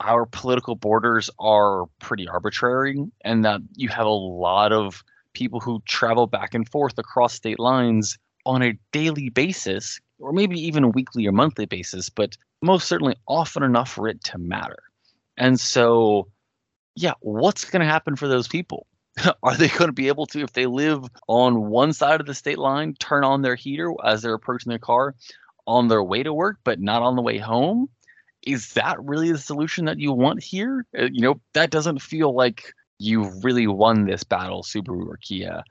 our 0.00 0.26
political 0.26 0.74
borders 0.74 1.30
are 1.38 1.86
pretty 2.00 2.28
arbitrary 2.28 3.02
and 3.24 3.44
that 3.44 3.60
you 3.74 3.88
have 3.88 4.06
a 4.06 4.10
lot 4.10 4.72
of 4.72 5.02
people 5.32 5.60
who 5.60 5.82
travel 5.86 6.26
back 6.26 6.54
and 6.54 6.68
forth 6.68 6.98
across 6.98 7.34
state 7.34 7.58
lines 7.58 8.18
on 8.44 8.62
a 8.62 8.78
daily 8.92 9.28
basis 9.30 10.00
or 10.18 10.32
maybe 10.32 10.58
even 10.58 10.84
a 10.84 10.88
weekly 10.88 11.26
or 11.26 11.32
monthly 11.32 11.64
basis 11.64 12.08
but 12.08 12.36
most 12.60 12.88
certainly 12.88 13.14
often 13.28 13.62
enough 13.62 13.90
for 13.90 14.08
it 14.08 14.22
to 14.24 14.38
matter 14.38 14.78
and 15.36 15.58
so 15.58 16.28
yeah 16.94 17.14
what's 17.20 17.64
going 17.64 17.80
to 17.80 17.86
happen 17.86 18.16
for 18.16 18.28
those 18.28 18.48
people 18.48 18.86
are 19.42 19.56
they 19.56 19.68
going 19.68 19.88
to 19.88 19.92
be 19.92 20.08
able 20.08 20.26
to 20.26 20.40
if 20.40 20.52
they 20.52 20.66
live 20.66 21.04
on 21.28 21.68
one 21.68 21.92
side 21.92 22.20
of 22.20 22.26
the 22.26 22.34
state 22.34 22.58
line 22.58 22.94
turn 22.94 23.24
on 23.24 23.42
their 23.42 23.54
heater 23.54 23.92
as 24.04 24.22
they're 24.22 24.34
approaching 24.34 24.70
their 24.70 24.78
car 24.78 25.14
on 25.66 25.88
their 25.88 26.02
way 26.02 26.22
to 26.22 26.32
work 26.32 26.58
but 26.64 26.80
not 26.80 27.02
on 27.02 27.16
the 27.16 27.22
way 27.22 27.38
home 27.38 27.88
is 28.46 28.72
that 28.72 29.02
really 29.02 29.30
the 29.32 29.38
solution 29.38 29.84
that 29.84 29.98
you 29.98 30.12
want 30.12 30.42
here? 30.42 30.84
Uh, 30.98 31.08
you 31.12 31.20
know, 31.20 31.40
that 31.54 31.70
doesn't 31.70 32.02
feel 32.02 32.34
like 32.34 32.72
you've 32.98 33.44
really 33.44 33.66
won 33.66 34.06
this 34.06 34.24
battle, 34.24 34.62
Subaru 34.62 35.06
or 35.06 35.18
Kia. 35.18 35.62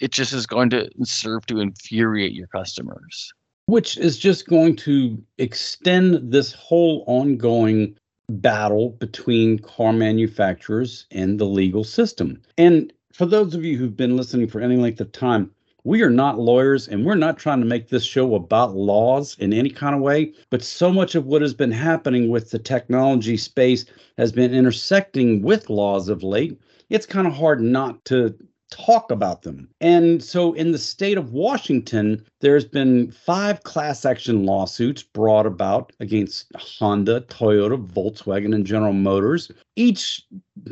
It 0.00 0.10
just 0.10 0.32
is 0.32 0.46
going 0.46 0.70
to 0.70 0.90
serve 1.02 1.46
to 1.46 1.60
infuriate 1.60 2.32
your 2.32 2.48
customers. 2.48 3.32
Which 3.66 3.96
is 3.96 4.18
just 4.18 4.46
going 4.46 4.76
to 4.76 5.22
extend 5.38 6.32
this 6.32 6.52
whole 6.52 7.04
ongoing 7.06 7.96
battle 8.28 8.90
between 8.90 9.58
car 9.58 9.92
manufacturers 9.92 11.06
and 11.10 11.38
the 11.38 11.44
legal 11.44 11.84
system. 11.84 12.40
And 12.58 12.92
for 13.12 13.26
those 13.26 13.54
of 13.54 13.64
you 13.64 13.76
who've 13.76 13.96
been 13.96 14.16
listening 14.16 14.48
for 14.48 14.60
any 14.60 14.76
length 14.76 15.00
of 15.00 15.12
time, 15.12 15.50
we 15.84 16.02
are 16.02 16.10
not 16.10 16.38
lawyers 16.38 16.88
and 16.88 17.04
we're 17.04 17.14
not 17.14 17.36
trying 17.36 17.60
to 17.60 17.66
make 17.66 17.88
this 17.88 18.04
show 18.04 18.34
about 18.34 18.74
laws 18.74 19.36
in 19.38 19.52
any 19.52 19.68
kind 19.68 19.94
of 19.94 20.00
way, 20.00 20.32
but 20.48 20.62
so 20.62 20.90
much 20.90 21.14
of 21.14 21.26
what 21.26 21.42
has 21.42 21.52
been 21.52 21.70
happening 21.70 22.30
with 22.30 22.50
the 22.50 22.58
technology 22.58 23.36
space 23.36 23.84
has 24.16 24.32
been 24.32 24.54
intersecting 24.54 25.42
with 25.42 25.68
laws 25.68 26.08
of 26.08 26.22
late. 26.22 26.58
It's 26.88 27.06
kind 27.06 27.26
of 27.26 27.34
hard 27.34 27.60
not 27.60 28.02
to 28.06 28.34
talk 28.74 29.10
about 29.10 29.42
them. 29.42 29.68
And 29.80 30.22
so 30.22 30.52
in 30.54 30.72
the 30.72 30.78
state 30.78 31.16
of 31.16 31.32
Washington, 31.32 32.24
there's 32.40 32.64
been 32.64 33.10
five 33.12 33.62
class 33.62 34.04
action 34.04 34.44
lawsuits 34.44 35.02
brought 35.02 35.46
about 35.46 35.92
against 36.00 36.46
Honda, 36.56 37.20
Toyota, 37.22 37.84
Volkswagen, 37.86 38.54
and 38.54 38.66
General 38.66 38.92
Motors, 38.92 39.50
each 39.76 40.22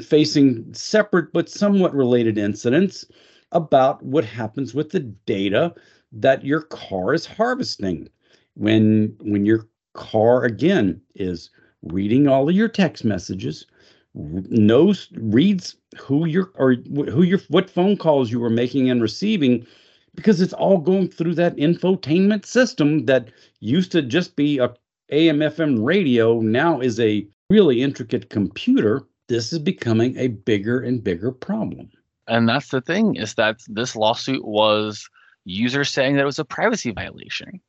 facing 0.04 0.72
separate 0.74 1.32
but 1.32 1.48
somewhat 1.48 1.94
related 1.94 2.38
incidents 2.38 3.04
about 3.52 4.02
what 4.02 4.24
happens 4.24 4.74
with 4.74 4.90
the 4.90 5.00
data 5.00 5.74
that 6.10 6.44
your 6.44 6.62
car 6.62 7.14
is 7.14 7.24
harvesting 7.24 8.08
when 8.54 9.14
when 9.20 9.46
your 9.46 9.66
car 9.94 10.44
again 10.44 11.00
is 11.14 11.50
reading 11.82 12.28
all 12.28 12.48
of 12.48 12.54
your 12.54 12.68
text 12.68 13.04
messages 13.04 13.66
knows 14.14 15.08
reads 15.14 15.76
who 15.98 16.26
you're 16.26 16.50
or 16.56 16.74
who 16.74 17.22
your 17.22 17.38
what 17.48 17.70
phone 17.70 17.96
calls 17.96 18.30
you 18.30 18.38
were 18.38 18.50
making 18.50 18.90
and 18.90 19.00
receiving 19.00 19.66
because 20.14 20.40
it's 20.40 20.52
all 20.52 20.78
going 20.78 21.08
through 21.08 21.34
that 21.34 21.56
infotainment 21.56 22.44
system 22.44 23.06
that 23.06 23.30
used 23.60 23.90
to 23.92 24.02
just 24.02 24.36
be 24.36 24.58
a 24.58 24.72
AM 25.10 25.38
FM 25.38 25.82
radio 25.84 26.40
now 26.40 26.80
is 26.80 27.00
a 27.00 27.26
really 27.48 27.82
intricate 27.82 28.28
computer 28.28 29.02
this 29.28 29.52
is 29.52 29.58
becoming 29.58 30.16
a 30.18 30.28
bigger 30.28 30.80
and 30.80 31.02
bigger 31.02 31.32
problem 31.32 31.88
and 32.28 32.48
that's 32.48 32.68
the 32.68 32.80
thing 32.80 33.16
is 33.16 33.34
that 33.34 33.60
this 33.68 33.96
lawsuit 33.96 34.44
was 34.44 35.08
users 35.44 35.90
saying 35.90 36.16
that 36.16 36.22
it 36.22 36.26
was 36.26 36.38
a 36.38 36.44
privacy 36.44 36.90
violation. 36.90 37.60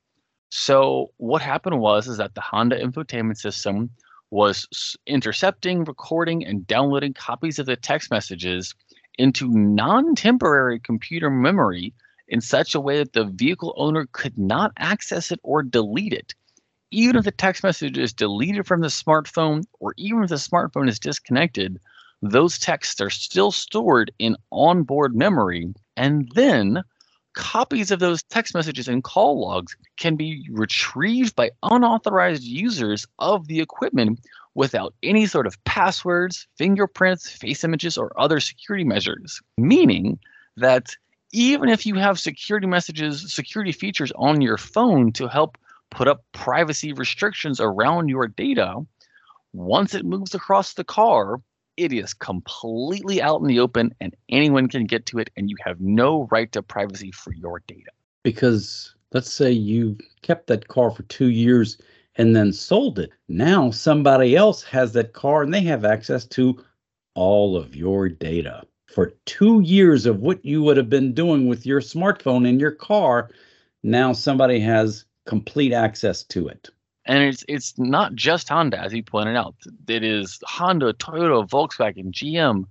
So 0.50 1.12
what 1.18 1.42
happened 1.42 1.80
was 1.80 2.08
is 2.08 2.18
that 2.18 2.36
the 2.36 2.42
Honda 2.42 2.80
infotainment 2.80 3.38
system 3.38 3.90
was 4.34 4.98
intercepting, 5.06 5.84
recording, 5.84 6.44
and 6.44 6.66
downloading 6.66 7.14
copies 7.14 7.60
of 7.60 7.68
the 7.68 7.76
text 7.76 8.10
messages 8.10 8.74
into 9.20 9.48
non-temporary 9.48 10.80
computer 10.80 11.30
memory 11.30 11.94
in 12.28 12.42
such 12.42 12.74
a 12.74 12.80
way 12.80 12.98
that 12.98 13.14
the 13.14 13.26
vehicle 13.26 13.76
owner 13.78 14.08
could 14.12 14.36
not 14.36 14.72
access 14.78 15.32
it 15.32 15.40
or 15.44 15.62
delete 15.62 16.14
it. 16.14 16.34
Even 16.90 17.16
if 17.16 17.26
the 17.26 17.32
text 17.32 17.64
message 17.64 17.96
is 17.96 18.12
deleted 18.12 18.66
from 18.66 18.82
the 18.82 18.88
smartphone 18.88 19.64
or 19.80 19.94
even 19.98 20.24
if 20.24 20.30
the 20.30 20.36
smartphone 20.36 20.90
is 20.90 20.98
disconnected, 20.98 21.80
those 22.24 22.58
texts 22.58 23.00
are 23.00 23.12
still 23.12 23.52
stored 23.52 24.12
in 24.18 24.36
onboard 24.52 25.16
memory. 25.16 25.72
And 25.96 26.32
then 26.34 26.84
copies 27.34 27.92
of 27.92 28.00
those 28.00 28.24
text 28.24 28.54
messages 28.54 28.88
and 28.88 29.04
call 29.04 29.40
logs 29.40 29.76
can 29.98 30.16
be 30.16 30.48
retrieved 30.52 31.36
by 31.36 31.52
unauthorized 31.64 32.44
users 32.44 33.06
of 33.20 33.48
the 33.48 33.60
equipment 33.60 34.20
without 34.56 34.94
any 35.04 35.26
sort 35.26 35.48
of 35.48 35.62
passwords, 35.64 36.48
fingerprints, 36.58 37.30
face 37.30 37.64
images, 37.64 37.98
or 37.98 38.12
other 38.20 38.40
security 38.40 38.84
measures. 38.84 39.42
Meaning 39.58 40.20
that 40.58 40.96
even 41.32 41.70
if 41.70 41.86
you 41.86 41.96
have 41.96 42.20
security 42.20 42.68
messages, 42.68 43.34
security 43.34 43.72
features 43.72 44.12
on 44.16 44.42
your 44.42 44.58
phone 44.58 45.12
to 45.14 45.28
help 45.28 45.58
put 45.90 46.08
up 46.08 46.24
privacy 46.32 46.94
restrictions 46.94 47.60
around 47.60 48.10
your 48.10 48.28
data, 48.28 48.76
once 49.54 49.94
it 49.94 50.06
moves 50.06 50.36
across 50.36 50.74
the 50.74 50.84
car, 50.84 51.42
it 51.78 51.92
is 51.92 52.14
completely 52.14 53.22
out 53.22 53.42
in 53.42 53.48
the 53.48 53.60
open 53.60 53.94
and 54.00 54.16
anyone 54.30 54.68
can 54.68 54.86
get 54.86 55.06
to 55.06 55.18
it 55.20 55.30
and 55.38 55.50
you 55.50 55.56
have 55.64 55.80
no 55.80 56.28
right 56.32 56.52
to 56.52 56.62
privacy 56.62 57.12
for 57.12 57.34
your 57.34 57.62
data 57.68 57.92
because 58.24 58.96
let's 59.12 59.32
say 59.32 59.52
you 59.52 59.98
kept 60.22 60.48
that 60.48 60.68
car 60.68 60.92
for 60.92 61.04
two 61.04 61.30
years 61.30 61.78
and 62.16 62.36
then 62.36 62.54
sold 62.54 63.00
it 63.00 63.10
now 63.28 63.72
somebody 63.72 64.36
else 64.36 64.64
has 64.64 64.94
that 64.94 65.14
car 65.14 65.44
and 65.44 65.54
they 65.54 65.62
have 65.62 65.86
access 65.86 66.26
to 66.26 66.64
all 67.16 67.56
of 67.56 67.76
your 67.76 68.10
data. 68.10 68.64
For 68.88 69.14
two 69.26 69.62
years 69.62 70.06
of 70.06 70.20
what 70.20 70.44
you 70.46 70.62
would 70.64 70.78
have 70.78 70.90
been 70.90 71.14
doing 71.14 71.48
with 71.48 71.66
your 71.66 71.82
smartphone 71.82 72.48
in 72.48 72.60
your 72.60 72.72
car, 72.72 73.30
now 73.84 74.14
somebody 74.14 74.60
has 74.60 75.06
complete 75.26 75.74
access 75.74 76.24
to 76.26 76.48
it. 76.48 76.70
And 77.06 77.24
it's 77.24 77.44
it's 77.48 77.78
not 77.78 78.16
just 78.16 78.48
Honda, 78.50 78.80
as 78.80 78.94
you 78.94 79.04
pointed 79.04 79.36
out. 79.36 79.56
It 79.88 80.04
is 80.04 80.40
Honda, 80.46 80.94
Toyota, 80.94 81.48
Volkswagen, 81.50 82.12
GM. 82.12 82.66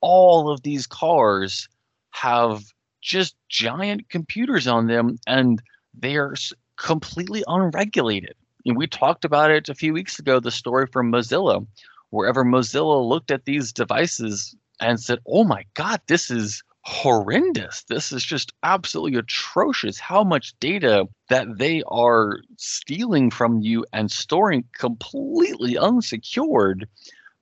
All 0.00 0.48
of 0.48 0.62
these 0.62 0.86
cars 0.86 1.68
have 2.10 2.62
just 3.00 3.36
giant 3.48 4.08
computers 4.10 4.66
on 4.66 4.86
them, 4.86 5.18
and 5.26 5.60
they 5.92 6.16
are 6.16 6.34
completely 6.76 7.42
unregulated. 7.48 8.34
And 8.64 8.76
we 8.76 8.86
talked 8.86 9.24
about 9.24 9.50
it 9.50 9.68
a 9.68 9.74
few 9.74 9.92
weeks 9.92 10.18
ago. 10.18 10.38
The 10.40 10.50
story 10.50 10.86
from 10.86 11.10
Mozilla, 11.10 11.66
wherever 12.10 12.44
Mozilla 12.44 13.06
looked 13.06 13.30
at 13.30 13.44
these 13.44 13.72
devices 13.72 14.54
and 14.80 15.00
said, 15.00 15.18
"Oh 15.26 15.44
my 15.44 15.64
God, 15.74 16.00
this 16.06 16.30
is 16.30 16.62
horrendous. 16.84 17.82
This 17.84 18.12
is 18.12 18.24
just 18.24 18.52
absolutely 18.62 19.18
atrocious 19.18 19.98
how 19.98 20.22
much 20.22 20.58
data 20.60 21.08
that 21.30 21.46
they 21.56 21.82
are 21.88 22.40
stealing 22.56 23.30
from 23.30 23.60
you 23.60 23.86
and 23.92 24.10
storing 24.10 24.64
completely 24.78 25.78
unsecured. 25.78 26.86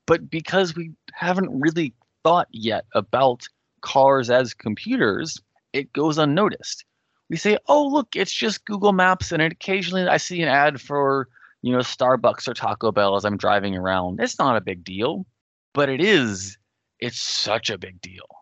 But 0.07 0.31
because 0.31 0.77
we 0.77 0.93
haven't 1.13 1.61
really 1.61 1.93
thought 2.23 2.49
yet 2.53 2.85
about 2.95 3.49
cars 3.81 4.31
as 4.31 4.55
computers, 4.55 5.41
it 5.73 5.93
goes 5.93 6.19
unnoticed. 6.19 6.85
We 7.29 7.37
say, 7.37 7.59
oh, 7.67 7.87
look, 7.89 8.15
it's 8.15 8.33
just 8.33 8.65
Google 8.65 8.93
Maps. 8.93 9.33
And 9.33 9.43
occasionally 9.43 10.07
I 10.07 10.19
see 10.19 10.41
an 10.43 10.49
ad 10.49 10.81
for, 10.81 11.29
you 11.63 11.73
know, 11.73 11.79
Starbucks 11.79 12.47
or 12.47 12.55
Taco 12.55 12.93
Bell 12.93 13.17
as 13.17 13.25
I'm 13.25 13.39
driving 13.39 13.77
around. 13.77 14.21
It's 14.21 14.39
not 14.39 14.57
a 14.57 14.61
big 14.61 14.85
deal, 14.85 15.27
but 15.73 15.89
it 15.89 16.01
is. 16.01 16.59
It's 17.01 17.21
such 17.21 17.71
a 17.71 17.79
big 17.79 18.01
deal 18.01 18.42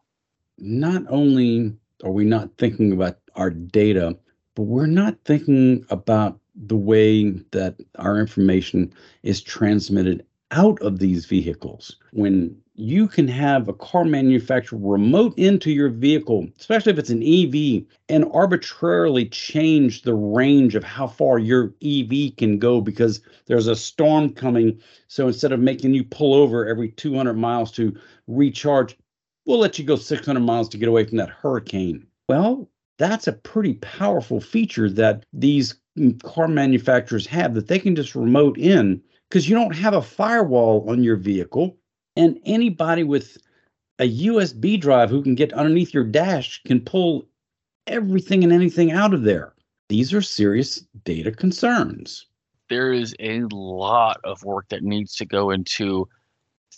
not 0.60 1.02
only 1.08 1.74
are 2.04 2.10
we 2.10 2.24
not 2.24 2.50
thinking 2.58 2.92
about 2.92 3.18
our 3.36 3.50
data, 3.50 4.16
but 4.54 4.62
we're 4.62 4.86
not 4.86 5.16
thinking 5.24 5.84
about 5.90 6.38
the 6.54 6.76
way 6.76 7.30
that 7.52 7.76
our 7.98 8.18
information 8.18 8.92
is 9.22 9.40
transmitted 9.40 10.24
out 10.50 10.80
of 10.82 10.98
these 10.98 11.26
vehicles. 11.26 11.96
When 12.12 12.56
you 12.74 13.06
can 13.06 13.28
have 13.28 13.68
a 13.68 13.74
car 13.74 14.04
manufacturer 14.04 14.78
remote 14.78 15.38
into 15.38 15.70
your 15.70 15.90
vehicle, 15.90 16.48
especially 16.58 16.92
if 16.92 16.98
it's 16.98 17.10
an 17.10 17.22
EV, 17.22 17.84
and 18.08 18.24
arbitrarily 18.32 19.26
change 19.26 20.02
the 20.02 20.14
range 20.14 20.74
of 20.74 20.82
how 20.82 21.06
far 21.06 21.38
your 21.38 21.74
EV 21.84 22.36
can 22.36 22.58
go 22.58 22.80
because 22.80 23.20
there's 23.46 23.66
a 23.66 23.76
storm 23.76 24.30
coming. 24.30 24.80
So 25.08 25.28
instead 25.28 25.52
of 25.52 25.60
making 25.60 25.94
you 25.94 26.04
pull 26.04 26.34
over 26.34 26.66
every 26.66 26.88
200 26.90 27.34
miles 27.34 27.70
to 27.72 27.94
recharge, 28.26 28.96
we'll 29.46 29.58
let 29.58 29.78
you 29.78 29.84
go 29.84 29.96
600 29.96 30.40
miles 30.40 30.68
to 30.70 30.78
get 30.78 30.88
away 30.88 31.04
from 31.04 31.18
that 31.18 31.30
hurricane. 31.30 32.06
Well, 32.28 32.68
that's 32.98 33.26
a 33.26 33.32
pretty 33.32 33.74
powerful 33.74 34.40
feature 34.40 34.90
that 34.90 35.24
these 35.32 35.74
car 36.22 36.48
manufacturers 36.48 37.26
have 37.26 37.54
that 37.54 37.68
they 37.68 37.78
can 37.78 37.96
just 37.96 38.14
remote 38.14 38.58
in 38.58 39.02
because 39.28 39.48
you 39.48 39.54
don't 39.54 39.74
have 39.74 39.94
a 39.94 40.02
firewall 40.02 40.88
on 40.88 41.02
your 41.02 41.16
vehicle. 41.16 41.76
And 42.16 42.38
anybody 42.44 43.02
with 43.02 43.38
a 43.98 44.18
USB 44.24 44.80
drive 44.80 45.10
who 45.10 45.22
can 45.22 45.34
get 45.34 45.52
underneath 45.52 45.94
your 45.94 46.04
dash 46.04 46.62
can 46.64 46.80
pull 46.80 47.26
everything 47.86 48.44
and 48.44 48.52
anything 48.52 48.92
out 48.92 49.14
of 49.14 49.22
there. 49.22 49.54
These 49.88 50.12
are 50.12 50.22
serious 50.22 50.84
data 51.04 51.32
concerns. 51.32 52.26
There 52.68 52.92
is 52.92 53.14
a 53.18 53.42
lot 53.50 54.20
of 54.24 54.44
work 54.44 54.68
that 54.68 54.84
needs 54.84 55.14
to 55.16 55.24
go 55.24 55.50
into 55.50 56.08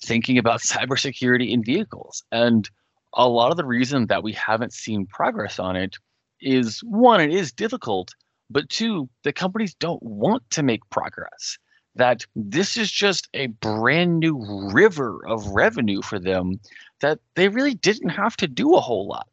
thinking 0.03 0.39
about 0.39 0.61
cybersecurity 0.63 1.51
in 1.51 1.65
vehicles. 1.65 2.23
And 2.33 2.69
a 3.15 3.29
lot 3.29 3.51
of 3.51 3.57
the 3.57 3.65
reason 3.65 4.07
that 4.07 4.23
we 4.23 4.33
haven't 4.33 4.73
seen 4.73 5.07
progress 5.07 5.59
on 5.59 5.77
it 5.77 5.97
is 6.41 6.81
one, 6.81 7.21
it 7.21 7.33
is 7.33 7.53
difficult, 7.53 8.15
but 8.51 8.69
two, 8.69 9.09
the 9.23 9.33
companies 9.33 9.75
don't 9.75 10.03
want 10.03 10.49
to 10.51 10.63
make 10.63 10.89
progress. 10.91 11.59
That 11.95 12.25
this 12.35 12.79
is 12.79 12.91
just 12.91 13.29
a 13.35 13.49
brand 13.49 14.19
new 14.19 14.71
river 14.73 15.21
of 15.27 15.47
revenue 15.49 16.01
for 16.01 16.19
them 16.19 16.59
that 17.01 17.19
they 17.35 17.49
really 17.49 17.75
didn't 17.75 18.09
have 18.09 18.35
to 18.39 18.49
do 18.49 18.75
a 18.75 18.81
whole 18.81 19.07
lot. 19.07 19.29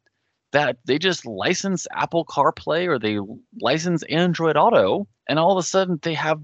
That 0.51 0.77
they 0.83 0.97
just 0.97 1.25
license 1.25 1.87
Apple 1.93 2.25
CarPlay 2.25 2.87
or 2.87 2.99
they 2.99 3.19
license 3.61 4.03
Android 4.03 4.57
Auto, 4.57 5.07
and 5.29 5.39
all 5.39 5.51
of 5.51 5.57
a 5.57 5.65
sudden 5.65 5.99
they 6.01 6.15
have 6.15 6.41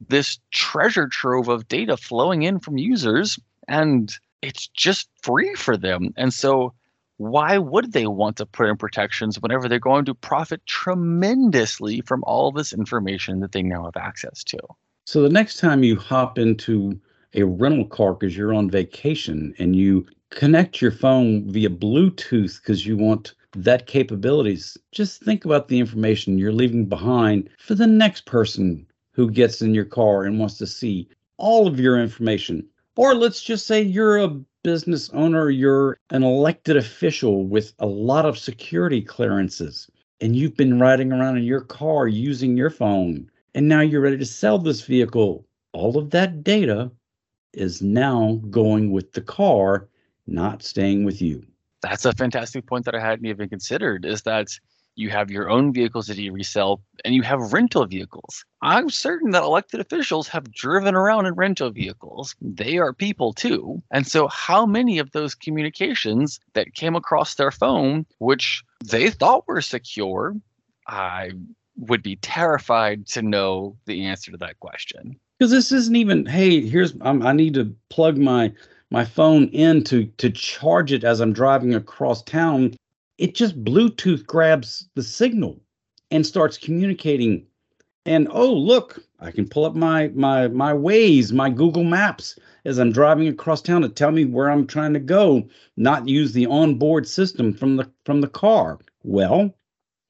this 0.00 0.38
treasure 0.52 1.08
trove 1.08 1.48
of 1.48 1.68
data 1.68 1.96
flowing 1.96 2.44
in 2.44 2.60
from 2.60 2.78
users 2.78 3.38
and 3.68 4.12
it's 4.42 4.68
just 4.68 5.08
free 5.22 5.54
for 5.54 5.76
them. 5.76 6.12
And 6.16 6.32
so 6.32 6.72
why 7.18 7.58
would 7.58 7.92
they 7.92 8.06
want 8.06 8.36
to 8.36 8.46
put 8.46 8.68
in 8.68 8.76
protections 8.76 9.40
whenever 9.40 9.68
they're 9.68 9.78
going 9.78 10.04
to 10.04 10.14
profit 10.14 10.64
tremendously 10.66 12.00
from 12.02 12.22
all 12.24 12.52
this 12.52 12.72
information 12.72 13.40
that 13.40 13.52
they 13.52 13.62
now 13.62 13.84
have 13.84 13.96
access 13.96 14.44
to? 14.44 14.58
So 15.04 15.22
the 15.22 15.28
next 15.28 15.58
time 15.58 15.82
you 15.82 15.96
hop 15.96 16.38
into 16.38 16.98
a 17.34 17.42
rental 17.42 17.86
car 17.86 18.14
because 18.14 18.36
you're 18.36 18.54
on 18.54 18.70
vacation 18.70 19.54
and 19.58 19.74
you 19.74 20.06
connect 20.30 20.80
your 20.80 20.92
phone 20.92 21.50
via 21.50 21.70
Bluetooth 21.70 22.60
because 22.60 22.86
you 22.86 22.96
want 22.96 23.34
that 23.56 23.86
capabilities, 23.86 24.76
just 24.92 25.22
think 25.22 25.44
about 25.44 25.68
the 25.68 25.78
information 25.78 26.38
you're 26.38 26.52
leaving 26.52 26.86
behind 26.86 27.48
for 27.58 27.74
the 27.74 27.86
next 27.86 28.26
person 28.26 28.86
who 29.12 29.30
gets 29.30 29.60
in 29.60 29.74
your 29.74 29.84
car 29.84 30.24
and 30.24 30.38
wants 30.38 30.58
to 30.58 30.66
see 30.66 31.08
all 31.38 31.66
of 31.66 31.80
your 31.80 31.98
information 31.98 32.64
or 32.98 33.14
let's 33.14 33.40
just 33.40 33.68
say 33.68 33.80
you're 33.80 34.16
a 34.16 34.28
business 34.64 35.08
owner, 35.10 35.50
you're 35.50 36.00
an 36.10 36.24
elected 36.24 36.76
official 36.76 37.44
with 37.44 37.72
a 37.78 37.86
lot 37.86 38.26
of 38.26 38.36
security 38.36 39.00
clearances, 39.00 39.88
and 40.20 40.34
you've 40.34 40.56
been 40.56 40.80
riding 40.80 41.12
around 41.12 41.36
in 41.36 41.44
your 41.44 41.60
car 41.60 42.08
using 42.08 42.56
your 42.56 42.70
phone, 42.70 43.30
and 43.54 43.68
now 43.68 43.80
you're 43.82 44.00
ready 44.00 44.18
to 44.18 44.26
sell 44.26 44.58
this 44.58 44.80
vehicle. 44.80 45.46
All 45.72 45.96
of 45.96 46.10
that 46.10 46.42
data 46.42 46.90
is 47.52 47.80
now 47.80 48.40
going 48.50 48.90
with 48.90 49.12
the 49.12 49.20
car, 49.20 49.88
not 50.26 50.64
staying 50.64 51.04
with 51.04 51.22
you. 51.22 51.46
That's 51.82 52.04
a 52.04 52.12
fantastic 52.12 52.66
point 52.66 52.84
that 52.86 52.96
I 52.96 53.00
hadn't 53.00 53.26
even 53.26 53.48
considered 53.48 54.04
is 54.04 54.22
that 54.22 54.48
you 54.98 55.10
have 55.10 55.30
your 55.30 55.48
own 55.48 55.72
vehicles 55.72 56.08
that 56.08 56.18
you 56.18 56.32
resell, 56.32 56.80
and 57.04 57.14
you 57.14 57.22
have 57.22 57.52
rental 57.52 57.86
vehicles. 57.86 58.44
I'm 58.62 58.90
certain 58.90 59.30
that 59.30 59.44
elected 59.44 59.78
officials 59.78 60.26
have 60.28 60.50
driven 60.50 60.96
around 60.96 61.26
in 61.26 61.34
rental 61.34 61.70
vehicles. 61.70 62.34
They 62.42 62.78
are 62.78 62.92
people 62.92 63.32
too. 63.32 63.80
And 63.92 64.06
so, 64.06 64.26
how 64.26 64.66
many 64.66 64.98
of 64.98 65.12
those 65.12 65.36
communications 65.36 66.40
that 66.54 66.74
came 66.74 66.96
across 66.96 67.36
their 67.36 67.52
phone, 67.52 68.06
which 68.18 68.64
they 68.84 69.10
thought 69.10 69.46
were 69.46 69.60
secure, 69.60 70.34
I 70.88 71.30
would 71.76 72.02
be 72.02 72.16
terrified 72.16 73.06
to 73.06 73.22
know 73.22 73.76
the 73.86 74.04
answer 74.04 74.32
to 74.32 74.36
that 74.38 74.58
question. 74.58 75.16
Because 75.38 75.52
this 75.52 75.70
isn't 75.70 75.94
even, 75.94 76.26
hey, 76.26 76.66
here's, 76.66 76.94
I'm, 77.02 77.24
I 77.24 77.32
need 77.32 77.54
to 77.54 77.72
plug 77.88 78.18
my 78.18 78.52
my 78.90 79.04
phone 79.04 79.48
in 79.48 79.84
to 79.84 80.06
to 80.16 80.30
charge 80.30 80.92
it 80.92 81.04
as 81.04 81.20
I'm 81.20 81.32
driving 81.32 81.74
across 81.74 82.22
town 82.22 82.74
it 83.18 83.34
just 83.34 83.62
Bluetooth 83.64 84.24
grabs 84.24 84.88
the 84.94 85.02
signal 85.02 85.60
and 86.10 86.26
starts 86.26 86.56
communicating. 86.56 87.46
And 88.06 88.28
oh, 88.30 88.52
look, 88.52 89.02
I 89.20 89.30
can 89.30 89.48
pull 89.48 89.66
up 89.66 89.74
my 89.74 90.08
my 90.14 90.48
my 90.48 90.72
Waze, 90.72 91.32
my 91.32 91.50
Google 91.50 91.84
Maps 91.84 92.38
as 92.64 92.78
I'm 92.78 92.92
driving 92.92 93.28
across 93.28 93.60
town 93.60 93.82
to 93.82 93.88
tell 93.88 94.12
me 94.12 94.24
where 94.24 94.50
I'm 94.50 94.66
trying 94.66 94.94
to 94.94 95.00
go, 95.00 95.48
not 95.76 96.08
use 96.08 96.32
the 96.32 96.46
onboard 96.46 97.06
system 97.06 97.52
from 97.52 97.76
the 97.76 97.90
from 98.04 98.20
the 98.20 98.28
car. 98.28 98.78
Well, 99.02 99.54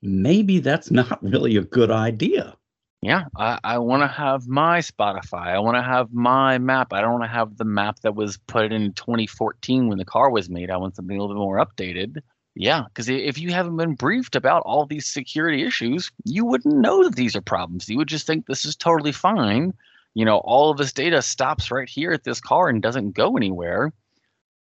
maybe 0.02 0.60
that's 0.60 0.90
not 1.00 1.22
really 1.22 1.56
a 1.56 1.62
good 1.62 1.90
idea. 1.90 2.54
Yeah, 3.00 3.26
I, 3.36 3.60
I 3.62 3.78
want 3.78 4.02
to 4.02 4.08
have 4.08 4.48
my 4.48 4.80
Spotify. 4.80 5.46
I 5.46 5.60
want 5.60 5.76
to 5.76 5.82
have 5.82 6.12
my 6.12 6.58
map. 6.58 6.92
I 6.92 7.00
don't 7.00 7.12
want 7.12 7.24
to 7.24 7.28
have 7.28 7.56
the 7.56 7.64
map 7.64 8.00
that 8.00 8.16
was 8.16 8.38
put 8.38 8.72
in 8.72 8.92
2014 8.92 9.88
when 9.88 9.98
the 9.98 10.04
car 10.04 10.30
was 10.30 10.50
made. 10.50 10.68
I 10.68 10.76
want 10.78 10.96
something 10.96 11.16
a 11.16 11.20
little 11.20 11.36
bit 11.36 11.40
more 11.40 11.64
updated. 11.64 12.22
Yeah, 12.60 12.86
because 12.88 13.08
if 13.08 13.38
you 13.38 13.52
haven't 13.52 13.76
been 13.76 13.94
briefed 13.94 14.34
about 14.34 14.64
all 14.64 14.84
these 14.84 15.06
security 15.06 15.62
issues, 15.64 16.10
you 16.24 16.44
wouldn't 16.44 16.74
know 16.74 17.04
that 17.04 17.14
these 17.14 17.36
are 17.36 17.40
problems. 17.40 17.88
You 17.88 17.98
would 17.98 18.08
just 18.08 18.26
think 18.26 18.46
this 18.46 18.64
is 18.64 18.74
totally 18.74 19.12
fine. 19.12 19.72
You 20.14 20.24
know, 20.24 20.38
all 20.38 20.68
of 20.68 20.76
this 20.76 20.92
data 20.92 21.22
stops 21.22 21.70
right 21.70 21.88
here 21.88 22.10
at 22.10 22.24
this 22.24 22.40
car 22.40 22.68
and 22.68 22.82
doesn't 22.82 23.12
go 23.12 23.36
anywhere. 23.36 23.92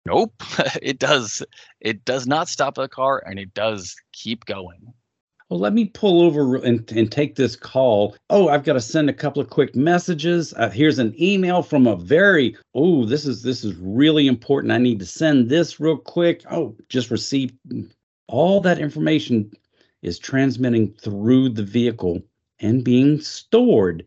Nope, 0.04 0.34
it 0.82 0.98
does. 0.98 1.43
It 1.80 2.04
does 2.06 2.26
not 2.26 2.50
stop 2.50 2.74
the 2.74 2.88
car 2.88 3.21
and 3.24 3.38
it 3.38 3.54
does 3.54 3.95
keep 4.13 4.45
going 4.45 4.91
well, 5.49 5.60
let 5.60 5.73
me 5.73 5.86
pull 5.86 6.21
over 6.21 6.55
and, 6.58 6.91
and 6.91 7.12
take 7.12 7.36
this 7.36 7.55
call. 7.55 8.15
Oh, 8.29 8.47
I've 8.49 8.63
got 8.63 8.73
to 8.73 8.81
send 8.81 9.10
a 9.10 9.13
couple 9.13 9.41
of 9.41 9.49
quick 9.49 9.75
messages. 9.75 10.53
Uh, 10.53 10.69
here's 10.69 10.99
an 10.99 11.13
email 11.21 11.62
from 11.62 11.88
a 11.88 11.95
very, 11.95 12.58
oh, 12.73 13.05
this 13.05 13.25
is 13.25 13.43
this 13.43 13.63
is 13.63 13.75
really 13.75 14.27
important. 14.27 14.73
I 14.73 14.79
need 14.79 14.99
to 14.99 15.05
send 15.05 15.49
this 15.49 15.79
real 15.79 15.97
quick. 15.97 16.43
Oh, 16.51 16.75
just 16.89 17.12
received. 17.12 17.53
All 18.27 18.60
that 18.62 18.79
information 18.79 19.51
is 20.01 20.17
transmitting 20.19 20.93
through 20.93 21.49
the 21.49 21.63
vehicle 21.63 22.21
and 22.60 22.84
being 22.84 23.19
stored 23.21 24.05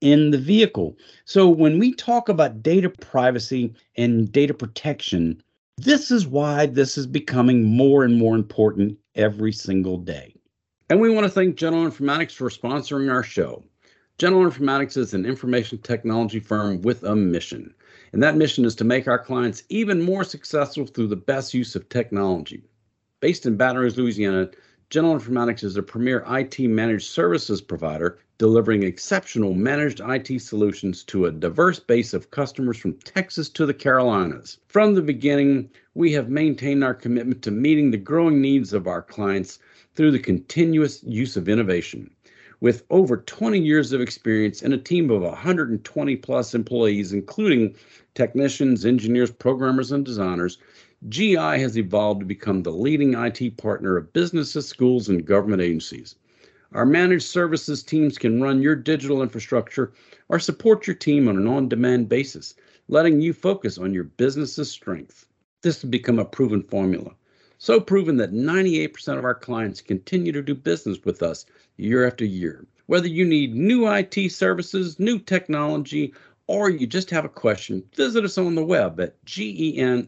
in 0.00 0.30
the 0.30 0.38
vehicle. 0.38 0.96
So 1.24 1.48
when 1.48 1.78
we 1.80 1.94
talk 1.94 2.28
about 2.28 2.62
data 2.62 2.90
privacy 2.90 3.74
and 3.96 4.30
data 4.30 4.54
protection, 4.54 5.42
This 5.78 6.10
is 6.10 6.26
why 6.26 6.66
this 6.66 6.96
is 6.96 7.06
becoming 7.06 7.64
more 7.64 8.04
and 8.04 8.16
more 8.18 8.34
important 8.34 8.98
every 9.14 9.52
single 9.52 9.98
day. 9.98 10.35
And 10.88 11.00
we 11.00 11.10
want 11.10 11.24
to 11.24 11.30
thank 11.30 11.56
General 11.56 11.90
Informatics 11.90 12.30
for 12.30 12.48
sponsoring 12.48 13.12
our 13.12 13.24
show. 13.24 13.64
General 14.18 14.48
Informatics 14.48 14.96
is 14.96 15.14
an 15.14 15.26
information 15.26 15.78
technology 15.78 16.38
firm 16.38 16.80
with 16.82 17.02
a 17.02 17.16
mission, 17.16 17.74
and 18.12 18.22
that 18.22 18.36
mission 18.36 18.64
is 18.64 18.76
to 18.76 18.84
make 18.84 19.08
our 19.08 19.18
clients 19.18 19.64
even 19.68 20.00
more 20.00 20.22
successful 20.22 20.86
through 20.86 21.08
the 21.08 21.16
best 21.16 21.52
use 21.52 21.74
of 21.74 21.88
technology. 21.88 22.62
Based 23.18 23.46
in 23.46 23.56
Baton 23.56 23.82
Rouge, 23.82 23.96
Louisiana, 23.96 24.48
General 24.88 25.18
Informatics 25.18 25.64
is 25.64 25.76
a 25.76 25.82
premier 25.82 26.24
IT 26.28 26.60
managed 26.60 27.10
services 27.10 27.60
provider 27.60 28.20
delivering 28.38 28.82
exceptional 28.82 29.54
managed 29.54 30.00
IT 30.04 30.40
solutions 30.42 31.02
to 31.04 31.24
a 31.24 31.32
diverse 31.32 31.78
base 31.78 32.12
of 32.12 32.30
customers 32.30 32.76
from 32.76 32.92
Texas 32.92 33.48
to 33.48 33.64
the 33.64 33.72
Carolinas. 33.72 34.58
From 34.68 34.94
the 34.94 35.00
beginning, 35.00 35.70
we 35.94 36.12
have 36.12 36.28
maintained 36.28 36.84
our 36.84 36.92
commitment 36.92 37.40
to 37.42 37.50
meeting 37.50 37.90
the 37.90 37.96
growing 37.96 38.42
needs 38.42 38.74
of 38.74 38.86
our 38.86 39.00
clients 39.00 39.58
through 39.94 40.10
the 40.10 40.18
continuous 40.18 41.02
use 41.02 41.38
of 41.38 41.48
innovation. 41.48 42.10
With 42.60 42.84
over 42.90 43.16
20 43.16 43.58
years 43.58 43.92
of 43.92 44.02
experience 44.02 44.60
and 44.60 44.74
a 44.74 44.78
team 44.78 45.10
of 45.10 45.22
120 45.22 46.16
plus 46.16 46.54
employees, 46.54 47.14
including 47.14 47.74
technicians, 48.14 48.84
engineers, 48.84 49.30
programmers, 49.30 49.92
and 49.92 50.04
designers, 50.04 50.58
GI 51.08 51.36
has 51.36 51.78
evolved 51.78 52.20
to 52.20 52.26
become 52.26 52.62
the 52.62 52.70
leading 52.70 53.14
IT 53.14 53.56
partner 53.56 53.96
of 53.96 54.12
businesses, 54.12 54.68
schools, 54.68 55.08
and 55.08 55.24
government 55.24 55.62
agencies. 55.62 56.16
Our 56.72 56.84
managed 56.84 57.26
services 57.26 57.82
teams 57.82 58.18
can 58.18 58.42
run 58.42 58.60
your 58.60 58.74
digital 58.74 59.22
infrastructure 59.22 59.92
or 60.28 60.38
support 60.38 60.86
your 60.86 60.96
team 60.96 61.28
on 61.28 61.36
an 61.36 61.46
on 61.46 61.68
demand 61.68 62.08
basis, 62.08 62.54
letting 62.88 63.20
you 63.20 63.32
focus 63.32 63.78
on 63.78 63.94
your 63.94 64.04
business's 64.04 64.70
strength. 64.70 65.26
This 65.62 65.82
has 65.82 65.90
become 65.90 66.18
a 66.18 66.24
proven 66.24 66.62
formula. 66.62 67.14
So 67.58 67.80
proven 67.80 68.16
that 68.18 68.32
98% 68.32 69.16
of 69.16 69.24
our 69.24 69.34
clients 69.34 69.80
continue 69.80 70.32
to 70.32 70.42
do 70.42 70.54
business 70.54 70.98
with 71.04 71.22
us 71.22 71.46
year 71.76 72.06
after 72.06 72.24
year. 72.24 72.66
Whether 72.86 73.08
you 73.08 73.24
need 73.24 73.54
new 73.54 73.88
IT 73.90 74.30
services, 74.30 75.00
new 75.00 75.18
technology, 75.18 76.14
or 76.46 76.70
you 76.70 76.86
just 76.86 77.10
have 77.10 77.24
a 77.24 77.30
question, 77.30 77.82
visit 77.94 78.24
us 78.24 78.38
on 78.38 78.54
the 78.54 78.64
web 78.64 79.00
at 79.00 79.24
geninf.com. 79.24 80.06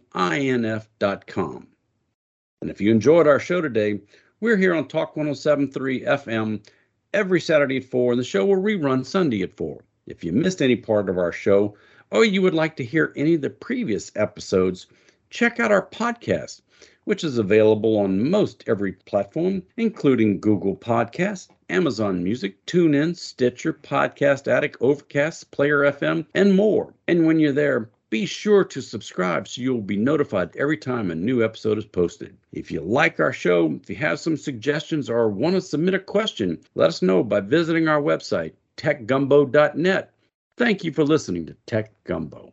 And 2.60 2.70
if 2.70 2.80
you 2.80 2.90
enjoyed 2.90 3.26
our 3.26 3.40
show 3.40 3.60
today, 3.60 4.00
we're 4.40 4.56
here 4.56 4.74
on 4.74 4.88
Talk 4.88 5.16
1073 5.16 6.02
FM 6.02 6.66
every 7.12 7.40
Saturday 7.40 7.78
at 7.78 7.84
4, 7.84 8.12
and 8.12 8.20
the 8.20 8.24
show 8.24 8.44
will 8.44 8.62
rerun 8.62 9.04
Sunday 9.04 9.42
at 9.42 9.56
4. 9.56 9.82
If 10.06 10.22
you 10.24 10.32
missed 10.32 10.62
any 10.62 10.76
part 10.76 11.08
of 11.08 11.18
our 11.18 11.32
show, 11.32 11.76
or 12.10 12.24
you 12.24 12.42
would 12.42 12.54
like 12.54 12.76
to 12.76 12.84
hear 12.84 13.12
any 13.16 13.34
of 13.34 13.42
the 13.42 13.50
previous 13.50 14.12
episodes, 14.16 14.86
check 15.30 15.60
out 15.60 15.72
our 15.72 15.86
podcast 15.86 16.62
which 17.08 17.24
is 17.24 17.38
available 17.38 17.96
on 17.96 18.28
most 18.28 18.62
every 18.66 18.92
platform, 18.92 19.62
including 19.78 20.38
Google 20.38 20.76
Podcasts, 20.76 21.48
Amazon 21.70 22.22
Music, 22.22 22.62
TuneIn, 22.66 23.16
Stitcher, 23.16 23.72
Podcast 23.72 24.46
Addict, 24.46 24.76
Overcast, 24.82 25.50
Player 25.50 25.90
FM, 25.90 26.26
and 26.34 26.54
more. 26.54 26.92
And 27.06 27.24
when 27.24 27.40
you're 27.40 27.52
there, 27.52 27.88
be 28.10 28.24
sure 28.24 28.64
to 28.64 28.80
subscribe 28.80 29.46
so 29.46 29.60
you'll 29.60 29.80
be 29.80 29.96
notified 29.96 30.56
every 30.56 30.76
time 30.76 31.10
a 31.10 31.14
new 31.14 31.44
episode 31.44 31.78
is 31.78 31.84
posted. 31.84 32.36
If 32.52 32.70
you 32.70 32.80
like 32.80 33.20
our 33.20 33.32
show, 33.32 33.78
if 33.82 33.90
you 33.90 33.96
have 33.96 34.18
some 34.20 34.36
suggestions 34.36 35.10
or 35.10 35.28
want 35.28 35.54
to 35.54 35.60
submit 35.60 35.94
a 35.94 35.98
question, 35.98 36.58
let 36.74 36.88
us 36.88 37.02
know 37.02 37.22
by 37.22 37.40
visiting 37.40 37.88
our 37.88 38.00
website, 38.00 38.52
techgumbo.net. 38.76 40.12
Thank 40.56 40.84
you 40.84 40.92
for 40.92 41.04
listening 41.04 41.46
to 41.46 41.56
Tech 41.66 41.92
Gumbo. 42.04 42.52